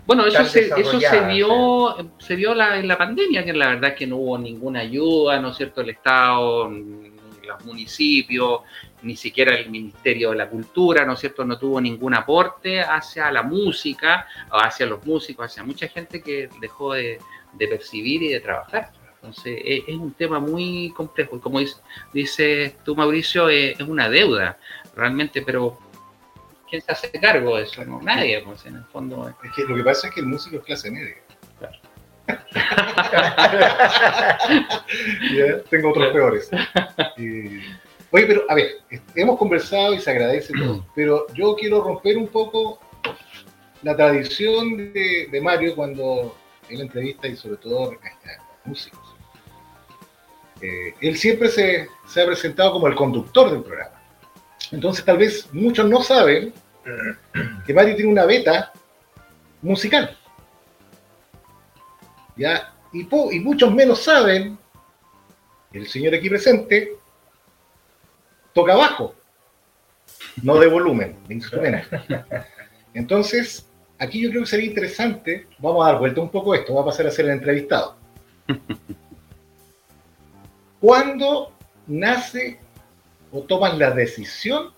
[0.06, 3.90] Bueno, eso se, eso se vio, se vio la, en la pandemia, que la verdad
[3.90, 5.80] es que no hubo ninguna ayuda, ¿no es cierto?
[5.80, 8.60] El Estado, los municipios,
[9.02, 13.30] ni siquiera el Ministerio de la Cultura, ¿no es cierto?, no tuvo ningún aporte hacia
[13.30, 17.18] la música, o hacia los músicos, hacia mucha gente que dejó de,
[17.52, 18.90] de percibir y de trabajar.
[19.14, 21.36] Entonces, es, es, un tema muy complejo.
[21.36, 21.80] Y como dices
[22.12, 24.58] dice tú, Mauricio, es, es, una deuda,
[24.96, 25.78] realmente, pero
[26.68, 27.84] ¿quién se hace cargo de eso?
[27.84, 29.32] No, nadie, pues, en el fondo.
[29.44, 31.16] Es que lo que pasa es que el músico es clase media.
[31.58, 31.78] Claro.
[35.70, 36.50] tengo otros peores.
[37.16, 37.60] Y,
[38.12, 38.78] oye, pero a ver,
[39.14, 42.78] hemos conversado y se agradece todo, pero yo quiero romper un poco
[43.82, 46.36] la tradición de, de Mario cuando
[46.68, 49.00] en la entrevista y sobre todo a, músicos.
[50.60, 54.00] Eh, él siempre se, se, ha presentado como el conductor del programa.
[54.70, 56.52] Entonces tal vez muchos no saben
[57.66, 58.72] que Mario tiene una beta
[59.60, 60.16] musical.
[62.36, 62.72] ¿Ya?
[62.92, 64.56] Y, y muchos menos saben
[65.72, 66.96] el señor aquí presente
[68.52, 69.14] toca bajo,
[70.42, 71.88] no de volumen, de instrumento.
[72.94, 73.66] Entonces,
[73.98, 76.86] aquí yo creo que sería interesante, vamos a dar vuelta un poco esto, va a
[76.86, 77.96] pasar a ser el entrevistado.
[80.80, 81.52] ¿Cuándo
[81.86, 82.58] nace
[83.30, 84.72] o tomas la decisión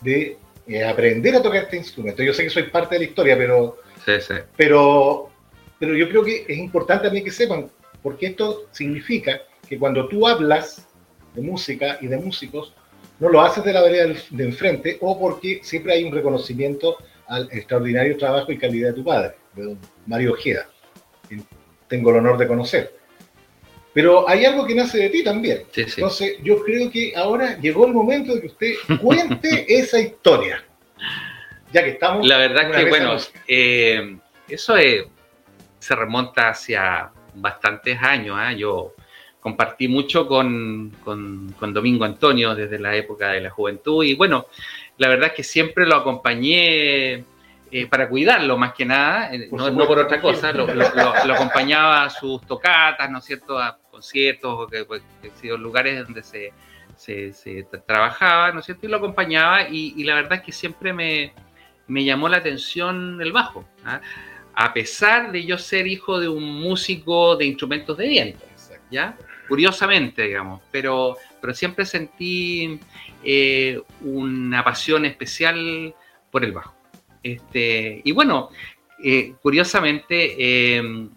[0.00, 2.22] de eh, aprender a tocar este instrumento?
[2.22, 4.34] Yo sé que soy parte de la historia, pero, sí, sí.
[4.56, 5.30] pero,
[5.78, 7.68] pero yo creo que es importante también que sepan,
[8.02, 10.86] porque esto significa que cuando tú hablas
[11.34, 12.74] de música y de músicos,
[13.20, 16.96] no lo haces de la vereda de enfrente o porque siempre hay un reconocimiento
[17.26, 20.68] al extraordinario trabajo y calidad de tu padre, de don Mario Ojeda,
[21.28, 21.40] que
[21.88, 22.98] tengo el honor de conocer.
[23.92, 25.64] Pero hay algo que nace de ti también.
[25.72, 25.94] Sí, sí.
[25.96, 30.64] Entonces, yo creo que ahora llegó el momento de que usted cuente esa historia.
[31.72, 32.26] Ya que estamos.
[32.26, 33.16] La verdad que, bueno,
[33.46, 34.16] eh,
[34.48, 35.04] eso es,
[35.78, 38.38] se remonta hacia bastantes años.
[38.40, 38.56] ¿eh?
[38.56, 38.94] Yo
[39.48, 44.46] compartí mucho con, con, con, Domingo Antonio desde la época de la juventud y bueno,
[44.98, 47.24] la verdad es que siempre lo acompañé
[47.70, 50.84] eh, para cuidarlo más que nada, eh, por no, no, por otra cosa, lo, lo,
[50.94, 54.86] lo, acompañaba a sus tocatas, ¿no es cierto?, a conciertos, o que,
[55.40, 56.52] que lugares donde se,
[56.96, 60.52] se, se, trabajaba, ¿no es cierto?, y lo acompañaba y, y la verdad es que
[60.52, 61.32] siempre me,
[61.86, 64.00] me, llamó la atención el bajo, ¿ah?
[64.54, 68.44] a pesar de yo ser hijo de un músico de instrumentos de viento,
[68.90, 69.16] ¿ya?
[69.48, 72.78] Curiosamente, digamos, pero, pero siempre sentí
[73.24, 75.94] eh, una pasión especial
[76.30, 76.74] por el bajo.
[77.22, 78.50] Este, y bueno,
[79.02, 80.34] eh, curiosamente,
[80.76, 81.08] eh,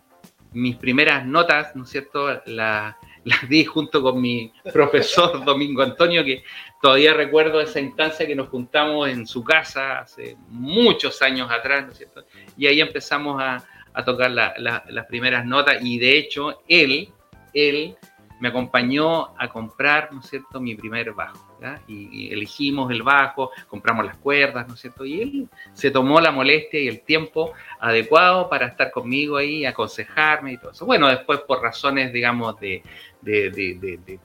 [0.54, 6.24] mis primeras notas, ¿no es cierto?, las la di junto con mi profesor Domingo Antonio,
[6.24, 6.44] que
[6.82, 11.92] todavía recuerdo esa instancia que nos juntamos en su casa hace muchos años atrás, ¿no
[11.92, 12.26] es cierto?
[12.58, 13.64] Y ahí empezamos a,
[13.94, 17.10] a tocar la, la, las primeras notas y de hecho él,
[17.54, 17.96] él
[18.42, 21.58] me acompañó a comprar, ¿no es cierto?, mi primer bajo.
[21.88, 25.06] Y, elegimos el bajo, compramos las cuerdas, ¿no es cierto?
[25.06, 30.54] Y él se tomó la molestia y el tiempo adecuado para estar conmigo ahí, aconsejarme
[30.54, 30.88] y todo eso.
[30.88, 32.82] Bueno, después por razones, digamos, de,
[33.22, 34.20] de, de, de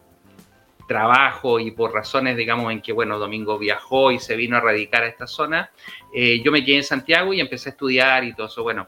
[0.86, 5.02] trabajo y por razones, digamos, en que, bueno, Domingo viajó y se vino a radicar
[5.02, 5.70] a esta zona,
[6.14, 8.62] eh, yo me quedé en Santiago y empecé a estudiar y todo eso.
[8.62, 8.86] Bueno,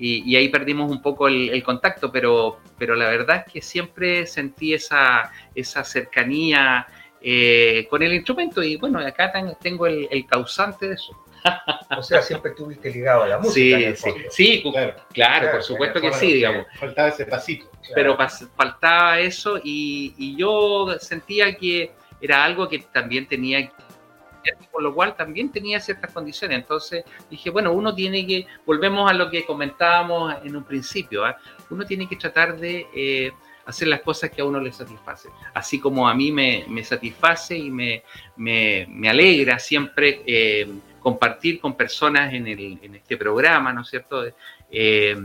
[0.00, 3.60] y, y, ahí perdimos un poco el, el, contacto, pero, pero la verdad es que
[3.60, 6.86] siempre sentí esa, esa cercanía
[7.20, 9.30] eh, con el instrumento y bueno, acá
[9.60, 11.12] tengo el, el causante de eso.
[11.96, 13.78] o sea, siempre estuviste ligado a la música.
[13.78, 16.66] Sí, sí, sí, claro, claro, claro por supuesto que sí, digamos.
[16.78, 17.70] Faltaba ese pasito.
[17.70, 17.94] Claro.
[17.94, 23.72] Pero pas, faltaba eso y, y, yo sentía que era algo que también tenía que
[24.70, 26.58] por lo cual también tenía ciertas condiciones.
[26.58, 31.34] Entonces dije, bueno, uno tiene que, volvemos a lo que comentábamos en un principio, ¿eh?
[31.70, 33.32] uno tiene que tratar de eh,
[33.66, 35.28] hacer las cosas que a uno le satisface.
[35.54, 38.02] Así como a mí me, satisface y me,
[38.36, 40.68] me, alegra siempre eh,
[41.00, 42.46] compartir con personas en,
[42.94, 44.24] este programa, ¿no es cierto?
[44.70, 45.16] Eh,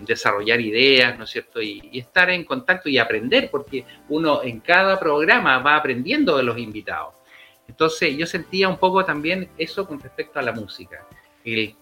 [0.00, 1.60] desarrollar ideas, ¿no es cierto?
[1.60, 6.58] Y, estar en contacto y aprender, porque uno en cada programa va aprendiendo de los
[6.58, 7.14] invitados.
[7.70, 11.06] Entonces yo sentía un poco también eso con respecto a la música,
[11.44, 11.76] el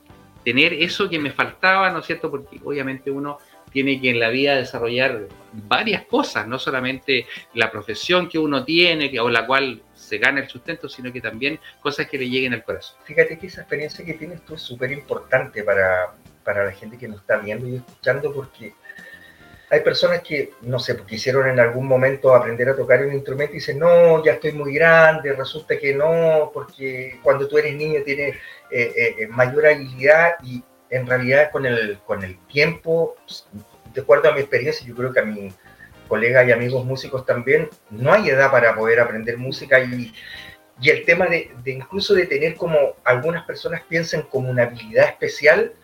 [0.44, 2.30] tener eso que me faltaba, ¿no es cierto?
[2.30, 3.38] Porque obviamente uno
[3.72, 9.10] tiene que en la vida desarrollar varias cosas, no solamente la profesión que uno tiene
[9.10, 12.52] que, o la cual se gana el sustento, sino que también cosas que le lleguen
[12.52, 12.98] al corazón.
[13.04, 16.14] Fíjate que esa experiencia que tienes tú es súper importante para,
[16.44, 18.74] para la gente que nos está viendo y escuchando, porque
[19.70, 23.56] hay personas que, no sé, quisieron en algún momento aprender a tocar un instrumento y
[23.56, 28.36] dicen, no, ya estoy muy grande, resulta que no, porque cuando tú eres niño tienes
[28.70, 33.16] eh, eh, eh, mayor habilidad y en realidad con el, con el tiempo,
[33.92, 35.54] de acuerdo a mi experiencia, yo creo que a mis
[36.08, 40.14] colegas y amigos músicos también, no hay edad para poder aprender música y,
[40.80, 45.08] y el tema de, de, incluso de tener como algunas personas piensan como una habilidad
[45.08, 45.74] especial,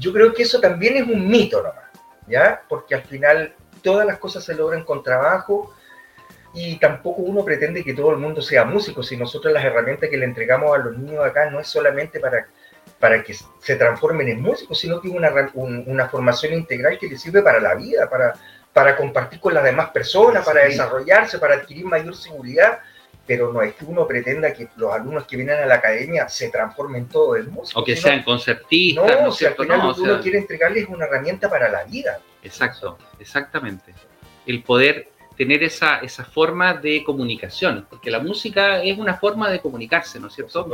[0.00, 1.87] yo creo que eso también es un mito nomás,
[2.28, 2.62] ¿ya?
[2.68, 5.74] Porque al final todas las cosas se logran con trabajo
[6.54, 10.16] y tampoco uno pretende que todo el mundo sea músico, si nosotros las herramientas que
[10.16, 12.46] le entregamos a los niños acá no es solamente para,
[12.98, 17.20] para que se transformen en músicos, sino que es una, una formación integral que les
[17.20, 18.34] sirve para la vida, para,
[18.72, 22.80] para compartir con las demás personas, para desarrollarse, para adquirir mayor seguridad,
[23.28, 26.48] pero no es que uno pretenda que los alumnos que vienen a la academia se
[26.48, 27.82] transformen todo en músicos.
[27.82, 31.04] O que sean concertistas, no, ¿no al final lo que uno quiere entregarles es una
[31.04, 32.20] herramienta para la vida.
[32.42, 33.94] Exacto, exactamente.
[34.46, 39.60] El poder tener esa, esa forma de comunicación, porque la música es una forma de
[39.60, 40.66] comunicarse, ¿no es cierto?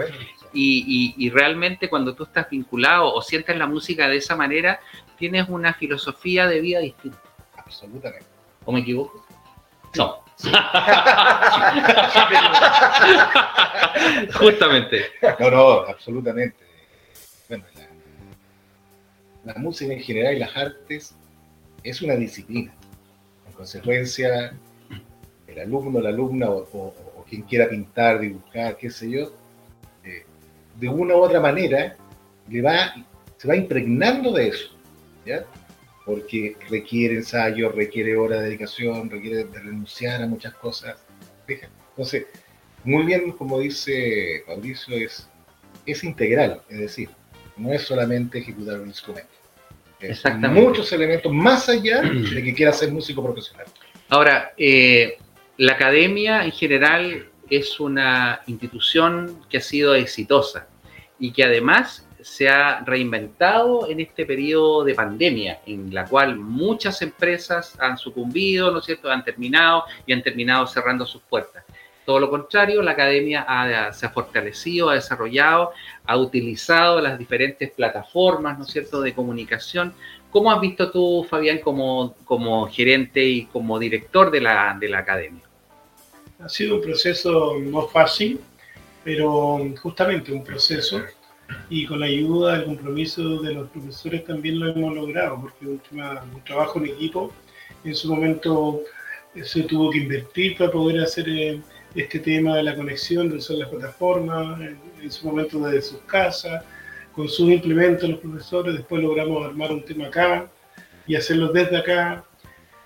[0.53, 4.79] Y, y, realmente cuando tú estás vinculado o sientes la música de esa manera,
[5.19, 7.19] tienes una filosofía de vida distinta.
[7.57, 8.27] Absolutamente.
[8.65, 9.27] ¿O me equivoco?
[9.97, 10.25] No.
[14.39, 15.05] Justamente.
[15.39, 16.57] No, no, absolutamente.
[17.49, 17.65] Bueno,
[19.45, 21.15] la, la música en general y las artes
[21.83, 22.73] es una disciplina
[23.55, 24.55] consecuencia,
[25.47, 26.95] el alumno, la alumna o,
[27.29, 29.33] quien quiera pintar, dibujar, qué sé yo,
[30.05, 30.25] eh,
[30.77, 31.97] de una u otra manera
[32.49, 32.95] le va,
[33.39, 34.71] se va impregnando de eso,
[35.25, 35.45] ¿ya?
[36.05, 41.05] Porque requiere ensayo, requiere hora de dedicación, requiere de renunciar a muchas cosas.
[41.47, 42.27] Entonces,
[42.83, 45.29] muy bien, como dice Mauricio, es,
[45.87, 47.09] es integral, es decir,
[47.57, 49.35] no es solamente ejecutar un instrumento
[50.51, 52.03] muchos elementos más allá
[52.35, 53.67] de que quiera ser músico profesional.
[54.09, 55.19] Ahora, eh,
[55.57, 60.67] la academia en general es una institución que ha sido exitosa
[61.19, 67.03] y que además se ha reinventado en este periodo de pandemia, en la cual muchas
[67.03, 71.65] empresas han sucumbido, ¿no es cierto?, han terminado y han terminado cerrando sus puertas.
[72.07, 73.47] Todo lo contrario, la academia
[73.93, 75.73] se ha fortalecido, ha desarrollado,
[76.07, 79.93] ha utilizado las diferentes plataformas, ¿no es cierto?, de comunicación.
[80.31, 85.01] ¿Cómo has visto tú, Fabián, como, como gerente y como director de la, de la
[85.01, 85.43] academia?
[86.41, 88.41] Ha sido un proceso no fácil,
[89.05, 91.03] pero justamente un proceso
[91.71, 95.81] y con la ayuda, el compromiso de los profesores también lo hemos logrado, porque un,
[96.01, 97.33] un trabajo en equipo,
[97.85, 98.83] en su momento
[99.43, 101.61] se tuvo que invertir para poder hacer eh,
[101.95, 106.65] este tema de la conexión de las plataformas, en, su momento desde sus casas,
[107.13, 110.49] con sus implementos los profesores, después logramos armar un tema acá
[111.07, 112.25] y hacerlo desde acá,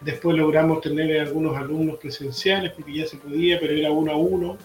[0.00, 4.58] después logramos tener algunos alumnos presenciales porque ya se podía, pero era uno a uno,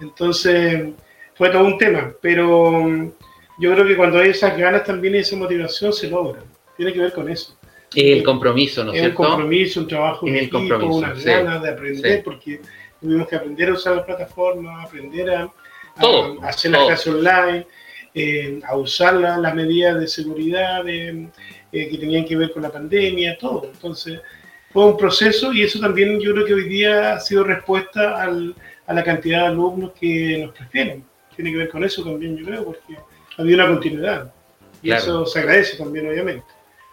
[0.00, 0.94] entonces
[1.38, 3.12] fue todo un tema, pero mm,
[3.60, 6.42] yo creo que cuando hay esas ganas también y esa motivación se logra,
[6.76, 7.56] tiene que ver con eso.
[7.94, 9.22] El compromiso, ¿no es cierto?
[9.22, 12.60] Un compromiso, un trabajo en equipo, unas ganas de aprender, porque
[13.00, 15.50] tuvimos que aprender a usar la plataforma, aprender a,
[16.42, 17.66] hacer las clases online,
[18.14, 21.28] eh, a usar las medidas de seguridad eh,
[21.70, 23.70] que tenían que ver con la pandemia, todo.
[23.72, 24.20] Entonces,
[24.72, 28.92] fue un proceso y eso también yo creo que hoy día ha sido respuesta a
[28.92, 31.04] la cantidad de alumnos que nos prefieren.
[31.38, 32.98] Tiene que ver con eso también, yo creo, porque
[33.36, 34.34] había una continuidad.
[34.82, 36.44] Y eso se agradece también, obviamente.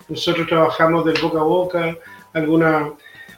[0.08, 1.98] Nosotros trabajamos del boca a boca,
[2.34, 2.94] alguna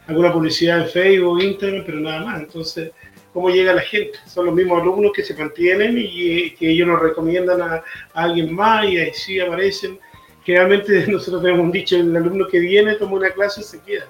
[0.08, 2.42] alguna publicidad en Facebook, Instagram, pero nada más.
[2.42, 2.92] Entonces,
[3.34, 4.18] ¿cómo llega la gente?
[4.26, 7.84] Son los mismos alumnos que se mantienen y que ellos nos recomiendan a,
[8.14, 9.98] alguien más y ahí sí aparecen.
[10.44, 14.08] Generalmente nosotros tenemos un dicho, el alumno que viene, toma una clase y se queda,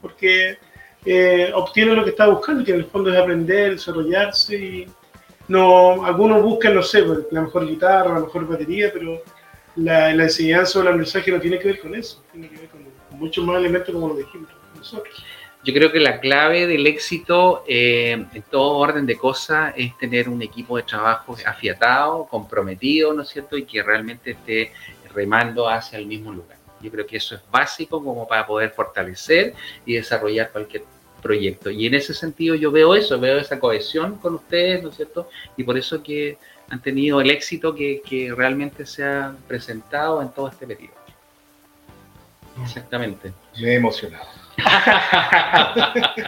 [0.00, 0.58] porque
[1.04, 4.86] eh, obtiene lo que está buscando, que en el fondo es aprender, desarrollarse y
[5.48, 9.22] no, algunos buscan, no sé, pues, la mejor guitarra, la mejor batería, pero
[9.76, 12.84] la, enseñanza o el mensaje no tiene que ver con eso, tiene que ver con,
[13.10, 15.24] con muchos más elementos como lo dijimos nosotros.
[15.64, 20.28] Yo creo que la clave del éxito eh, en todo orden de cosas es tener
[20.28, 23.56] un equipo de trabajo afiatado, comprometido, ¿no es cierto?
[23.56, 24.72] Y que realmente esté
[25.14, 26.58] remando hacia el mismo lugar.
[26.80, 29.54] Yo creo que eso es básico como para poder fortalecer
[29.86, 30.82] y desarrollar cualquier
[31.22, 31.70] proyecto.
[31.70, 35.30] Y en ese sentido yo veo eso, veo esa cohesión con ustedes, ¿no es cierto?
[35.56, 36.36] Y por eso que
[36.68, 40.94] han tenido el éxito que, que realmente se ha presentado en todo este periodo.
[42.62, 43.32] Exactamente.
[43.60, 44.26] Me he emocionado.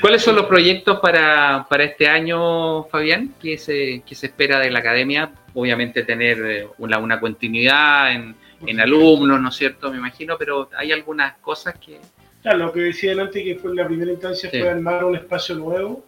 [0.00, 3.34] ¿Cuáles son los proyectos para, para este año, Fabián?
[3.40, 5.32] ¿Qué se, qué se espera de la academia?
[5.54, 8.36] Obviamente tener eh, una, una continuidad en,
[8.66, 9.90] en alumnos, ¿no es cierto?
[9.90, 11.98] Me imagino, pero hay algunas cosas que...
[12.42, 14.60] Claro, lo que decía antes, que fue la primera instancia, Sí.
[14.60, 16.04] fue armar un espacio nuevo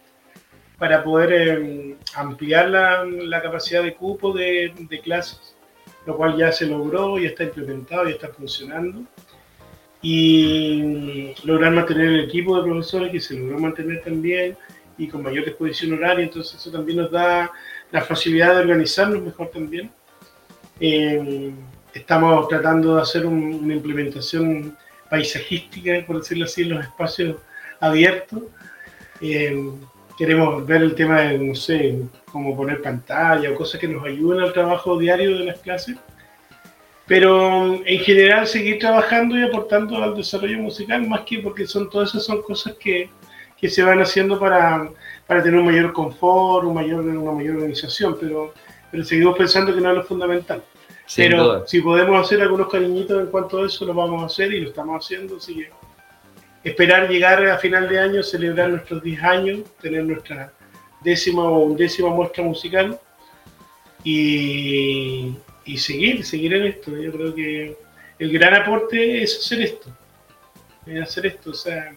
[0.77, 5.55] para poder eh, ampliar la, la capacidad de cupo de, de clases,
[6.05, 9.03] lo cual ya se logró, ya está implementado, ya está funcionando.
[10.01, 14.57] Y lograr mantener el equipo de profesores que se logró mantener también
[14.97, 17.51] y con mayor disposición horaria, entonces eso también nos da
[17.91, 19.91] la facilidad de organizarnos mejor también.
[20.79, 21.51] Eh,
[21.93, 24.75] estamos tratando de hacer un- una implementación
[25.11, 27.35] paisajística, por decirlo así, los espacios
[27.81, 28.43] abiertos.
[29.19, 29.71] Eh,
[30.17, 31.99] queremos ver el tema de, no sé,
[32.31, 35.97] cómo poner pantalla o cosas que nos ayuden al trabajo diario de las clases.
[37.07, 42.09] Pero en general seguir trabajando y aportando al desarrollo musical, más que porque son todas
[42.09, 43.09] esas son cosas que,
[43.57, 44.89] que se van haciendo para,
[45.27, 48.53] para tener un mayor confort, un mayor, una mayor organización, pero,
[48.89, 50.63] pero seguimos pensando que no es lo fundamental.
[51.11, 51.63] Sin Pero duda.
[51.67, 54.69] si podemos hacer algunos cariñitos en cuanto a eso, lo vamos a hacer y lo
[54.69, 55.35] estamos haciendo.
[55.35, 55.69] Así que
[56.63, 60.53] esperar llegar a final de año, celebrar nuestros 10 años, tener nuestra
[61.01, 62.97] décima o undécima muestra musical
[64.05, 65.35] y,
[65.65, 66.95] y seguir, seguir en esto.
[66.95, 67.75] Yo creo que
[68.19, 69.89] el gran aporte es hacer esto.
[70.85, 71.93] Es hacer esto, o sea,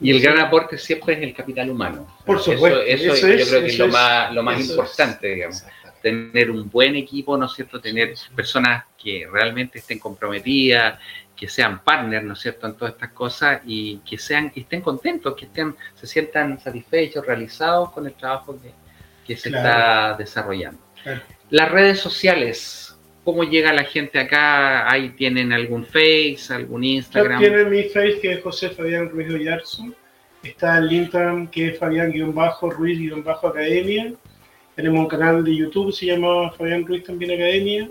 [0.00, 2.06] Y el gran aporte siempre es el capital humano.
[2.26, 4.54] Por Eso- supuesto, Eso, eso yo es, creo que es eso lo más, lo más
[4.60, 4.70] eso es.
[4.70, 5.62] importante, digamos.
[6.02, 7.80] Tener un buen equipo, ¿no es cierto?
[7.80, 10.98] Tener personas que realmente estén comprometidas,
[11.36, 14.80] que sean partners, ¿no es cierto?, en todas estas cosas y que sean, que estén
[14.80, 18.70] contentos, que estén, se sientan satisfechos, realizados con el trabajo que,
[19.26, 19.68] que se Claro.
[19.68, 20.80] está desarrollando.
[21.02, 21.20] Claro.
[21.50, 24.90] Las redes sociales, ¿cómo llega la gente acá?
[24.90, 27.40] ¿Ahí tienen algún Face, algún Instagram?
[27.40, 29.84] Tiene mi face que es José Fabián Ruiz Oyarzo.
[30.42, 34.12] Está el Instagram que es Fabián-Ruiz-Academia.
[34.74, 37.88] Tenemos un canal de YouTube, se llama Fabián Ruiz también Academia.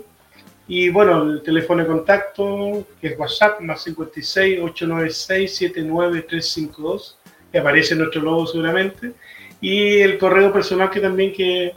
[0.66, 7.18] Y bueno, el teléfono de contacto, que es WhatsApp, más 56 896 79352,
[7.52, 9.12] que aparece en nuestro logo seguramente.
[9.60, 11.72] Y el correo personal que también que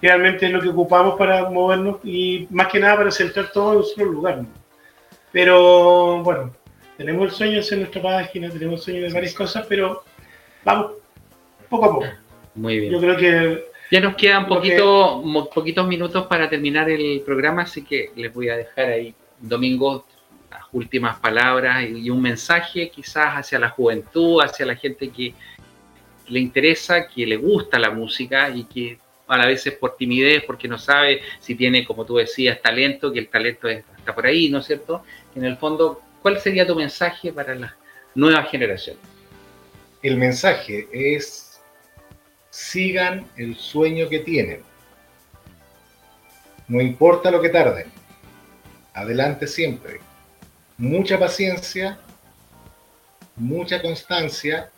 [0.00, 3.78] realmente es lo que ocupamos para movernos y más que nada para centrar todo en
[3.78, 4.38] un solo lugar.
[4.38, 4.48] ¿no?
[5.32, 6.54] Pero bueno,
[6.96, 10.04] tenemos el sueño de hacer nuestra página, tenemos el sueño de varias cosas, pero
[10.64, 10.92] vamos
[11.68, 12.06] poco a poco.
[12.54, 12.92] Muy bien.
[12.92, 17.82] Yo creo que Ya nos quedan poquito, mo- poquitos minutos para terminar el programa, así
[17.84, 20.06] que les voy a dejar ahí, Domingo,
[20.50, 25.34] las últimas palabras y, un mensaje quizás hacia la juventud, hacia la gente que
[26.28, 30.42] le interesa, que le gusta la música y que a la vez es por timidez,
[30.44, 34.26] porque no sabe si tiene, como tú decías, talento, que el talento es- está por
[34.26, 35.02] ahí, ¿no es cierto?
[35.34, 37.72] En el fondo, ¿cuál sería tu mensaje para las
[38.14, 39.02] nuevas generaciones?
[40.02, 41.43] El mensaje es
[42.74, 44.60] sigan el sueño que tienen.
[46.66, 47.86] No importa lo que tarden.
[48.94, 50.00] Adelante siempre.
[50.76, 52.00] Mucha paciencia,
[53.36, 54.70] mucha constancia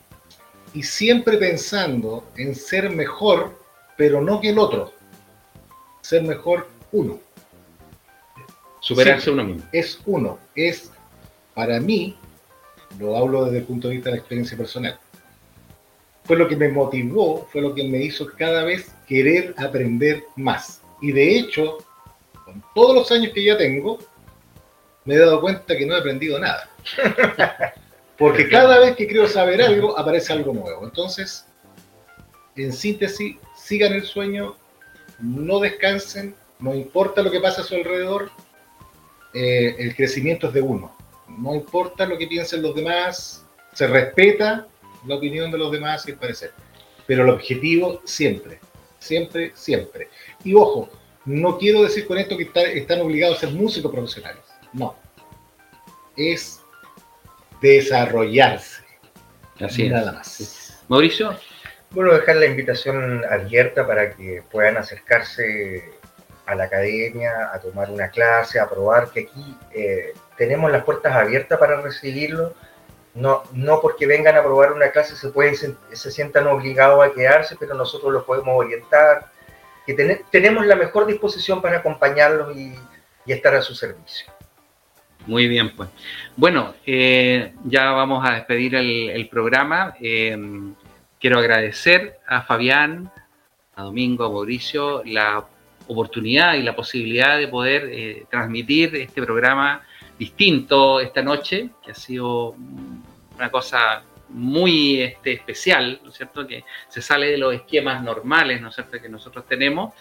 [0.75, 3.57] y siempre pensando en ser mejor,
[3.97, 4.93] pero no que el otro.
[6.01, 7.19] Ser mejor uno.
[8.79, 9.63] Superarse uno mismo.
[9.71, 10.37] Es uno.
[10.53, 10.91] Es,
[11.55, 12.15] para mí,
[12.99, 14.99] lo hablo desde el punto de vista de la experiencia personal
[16.27, 20.81] fue lo que me motivó, fue lo que me hizo cada vez querer aprender más.
[21.01, 21.77] Y de hecho,
[22.43, 23.97] con todos los años que ya tengo,
[25.05, 26.69] me he dado cuenta que no he aprendido nada.
[28.17, 30.83] Porque cada vez que creo saber algo, aparece algo nuevo.
[30.83, 31.45] Entonces,
[32.57, 34.57] en síntesis, sigan el sueño,
[35.19, 38.31] no descansen, no importa lo que pase a su alrededor,
[39.33, 40.93] eh, el crecimiento es de uno.
[41.29, 44.67] No importa lo que piensen los demás, se respeta
[45.07, 46.51] la opinión de los demás y el parecer.
[47.05, 48.59] Pero el objetivo siempre,
[48.99, 50.09] siempre, siempre.
[50.43, 50.89] Y ojo,
[51.25, 54.43] no quiero decir con esto que está- están obligados a ser músicos profesionales.
[54.73, 54.95] No.
[56.15, 56.61] Es
[57.61, 58.83] desarrollarse.
[59.59, 59.91] Así es.
[59.91, 60.79] Nada más.
[60.87, 61.37] Mauricio,
[61.91, 65.89] Bueno, dejar la invitación abierta para que puedan acercarse
[66.45, 71.13] a la academia, a tomar una clase, a probar, que aquí eh, tenemos las puertas
[71.15, 72.53] abiertas para recibirlo.
[73.17, 77.55] No, no porque vengan a probar una clase se, pueden, se sientan obligados a quedarse,
[77.59, 79.31] pero nosotros los podemos orientar,
[79.85, 79.93] que
[80.29, 82.73] tenemos la mejor disposición para acompañarlos y,
[83.25, 84.31] estar a su servicio.
[85.25, 85.89] Muy bien, pues.
[86.37, 89.95] Bueno, eh, ya vamos a despedir el, programa.
[89.99, 90.37] Eh,
[91.19, 93.11] quiero agradecer a Fabián,
[93.75, 95.45] a Domingo, a Mauricio, la
[95.87, 99.81] oportunidad y la posibilidad de poder eh, transmitir este programa
[100.17, 102.55] distinto esta noche, que ha sido
[103.37, 106.45] una cosa muy este, especial, ¿no es cierto?
[106.45, 109.93] Que se sale de los esquemas normales, ¿no es cierto?, que nosotros tenemos.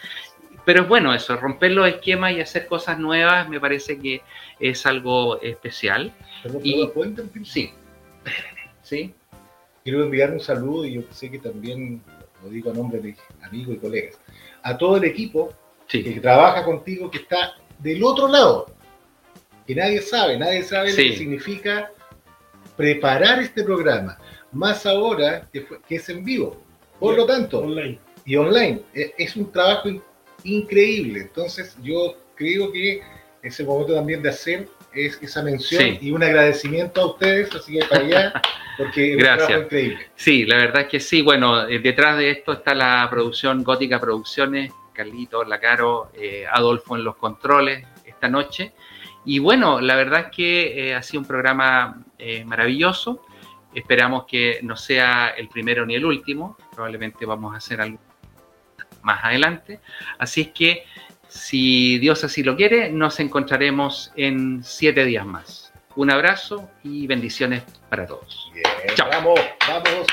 [0.64, 4.22] Pero es bueno eso, romper los esquemas y hacer cosas nuevas me parece que
[4.58, 6.12] es algo especial.
[6.62, 6.90] y,
[7.44, 7.72] sí.
[8.82, 9.14] sí.
[9.84, 12.02] Quiero enviar un saludo y yo sé que también
[12.42, 14.18] lo digo a nombre de amigos y colegas,
[14.62, 15.54] a todo el equipo
[15.88, 18.74] que trabaja contigo, que está del otro lado,
[19.66, 21.92] que nadie sabe, nadie sabe lo que significa
[22.76, 24.18] preparar este programa,
[24.52, 26.62] más ahora que, es en vivo.
[26.98, 27.98] Por lo tanto, online.
[28.24, 29.88] y online, e, es un trabajo
[30.44, 31.20] increíble.
[31.20, 33.02] Entonces, yo creo que
[33.42, 37.78] es el momento también de hacer es esa mención y un agradecimiento a ustedes, así
[37.78, 38.42] que para allá,
[38.78, 39.40] porque es Gracias.
[39.40, 40.06] un trabajo increíble.
[40.16, 41.22] Sí, la verdad es que sí.
[41.22, 47.04] Bueno, eh, detrás de esto está la producción Gótica Producciones, Carlito, Lacaro, eh, Adolfo en
[47.04, 48.72] los controles esta noche.
[49.26, 53.26] Y bueno, la verdad es que eh, ha sido un programa eh, maravilloso.
[53.74, 56.56] Esperamos que no sea el primero ni el último.
[56.72, 57.98] Probablemente vamos a hacer algo
[59.02, 59.80] más adelante.
[60.18, 60.84] Así es que,
[61.28, 65.72] si Dios así lo quiere, nos encontraremos en siete días más.
[65.96, 68.50] Un abrazo y bendiciones para todos.
[68.54, 68.64] Bien,
[68.94, 69.08] Chao.
[69.10, 70.06] Vamos, vamos.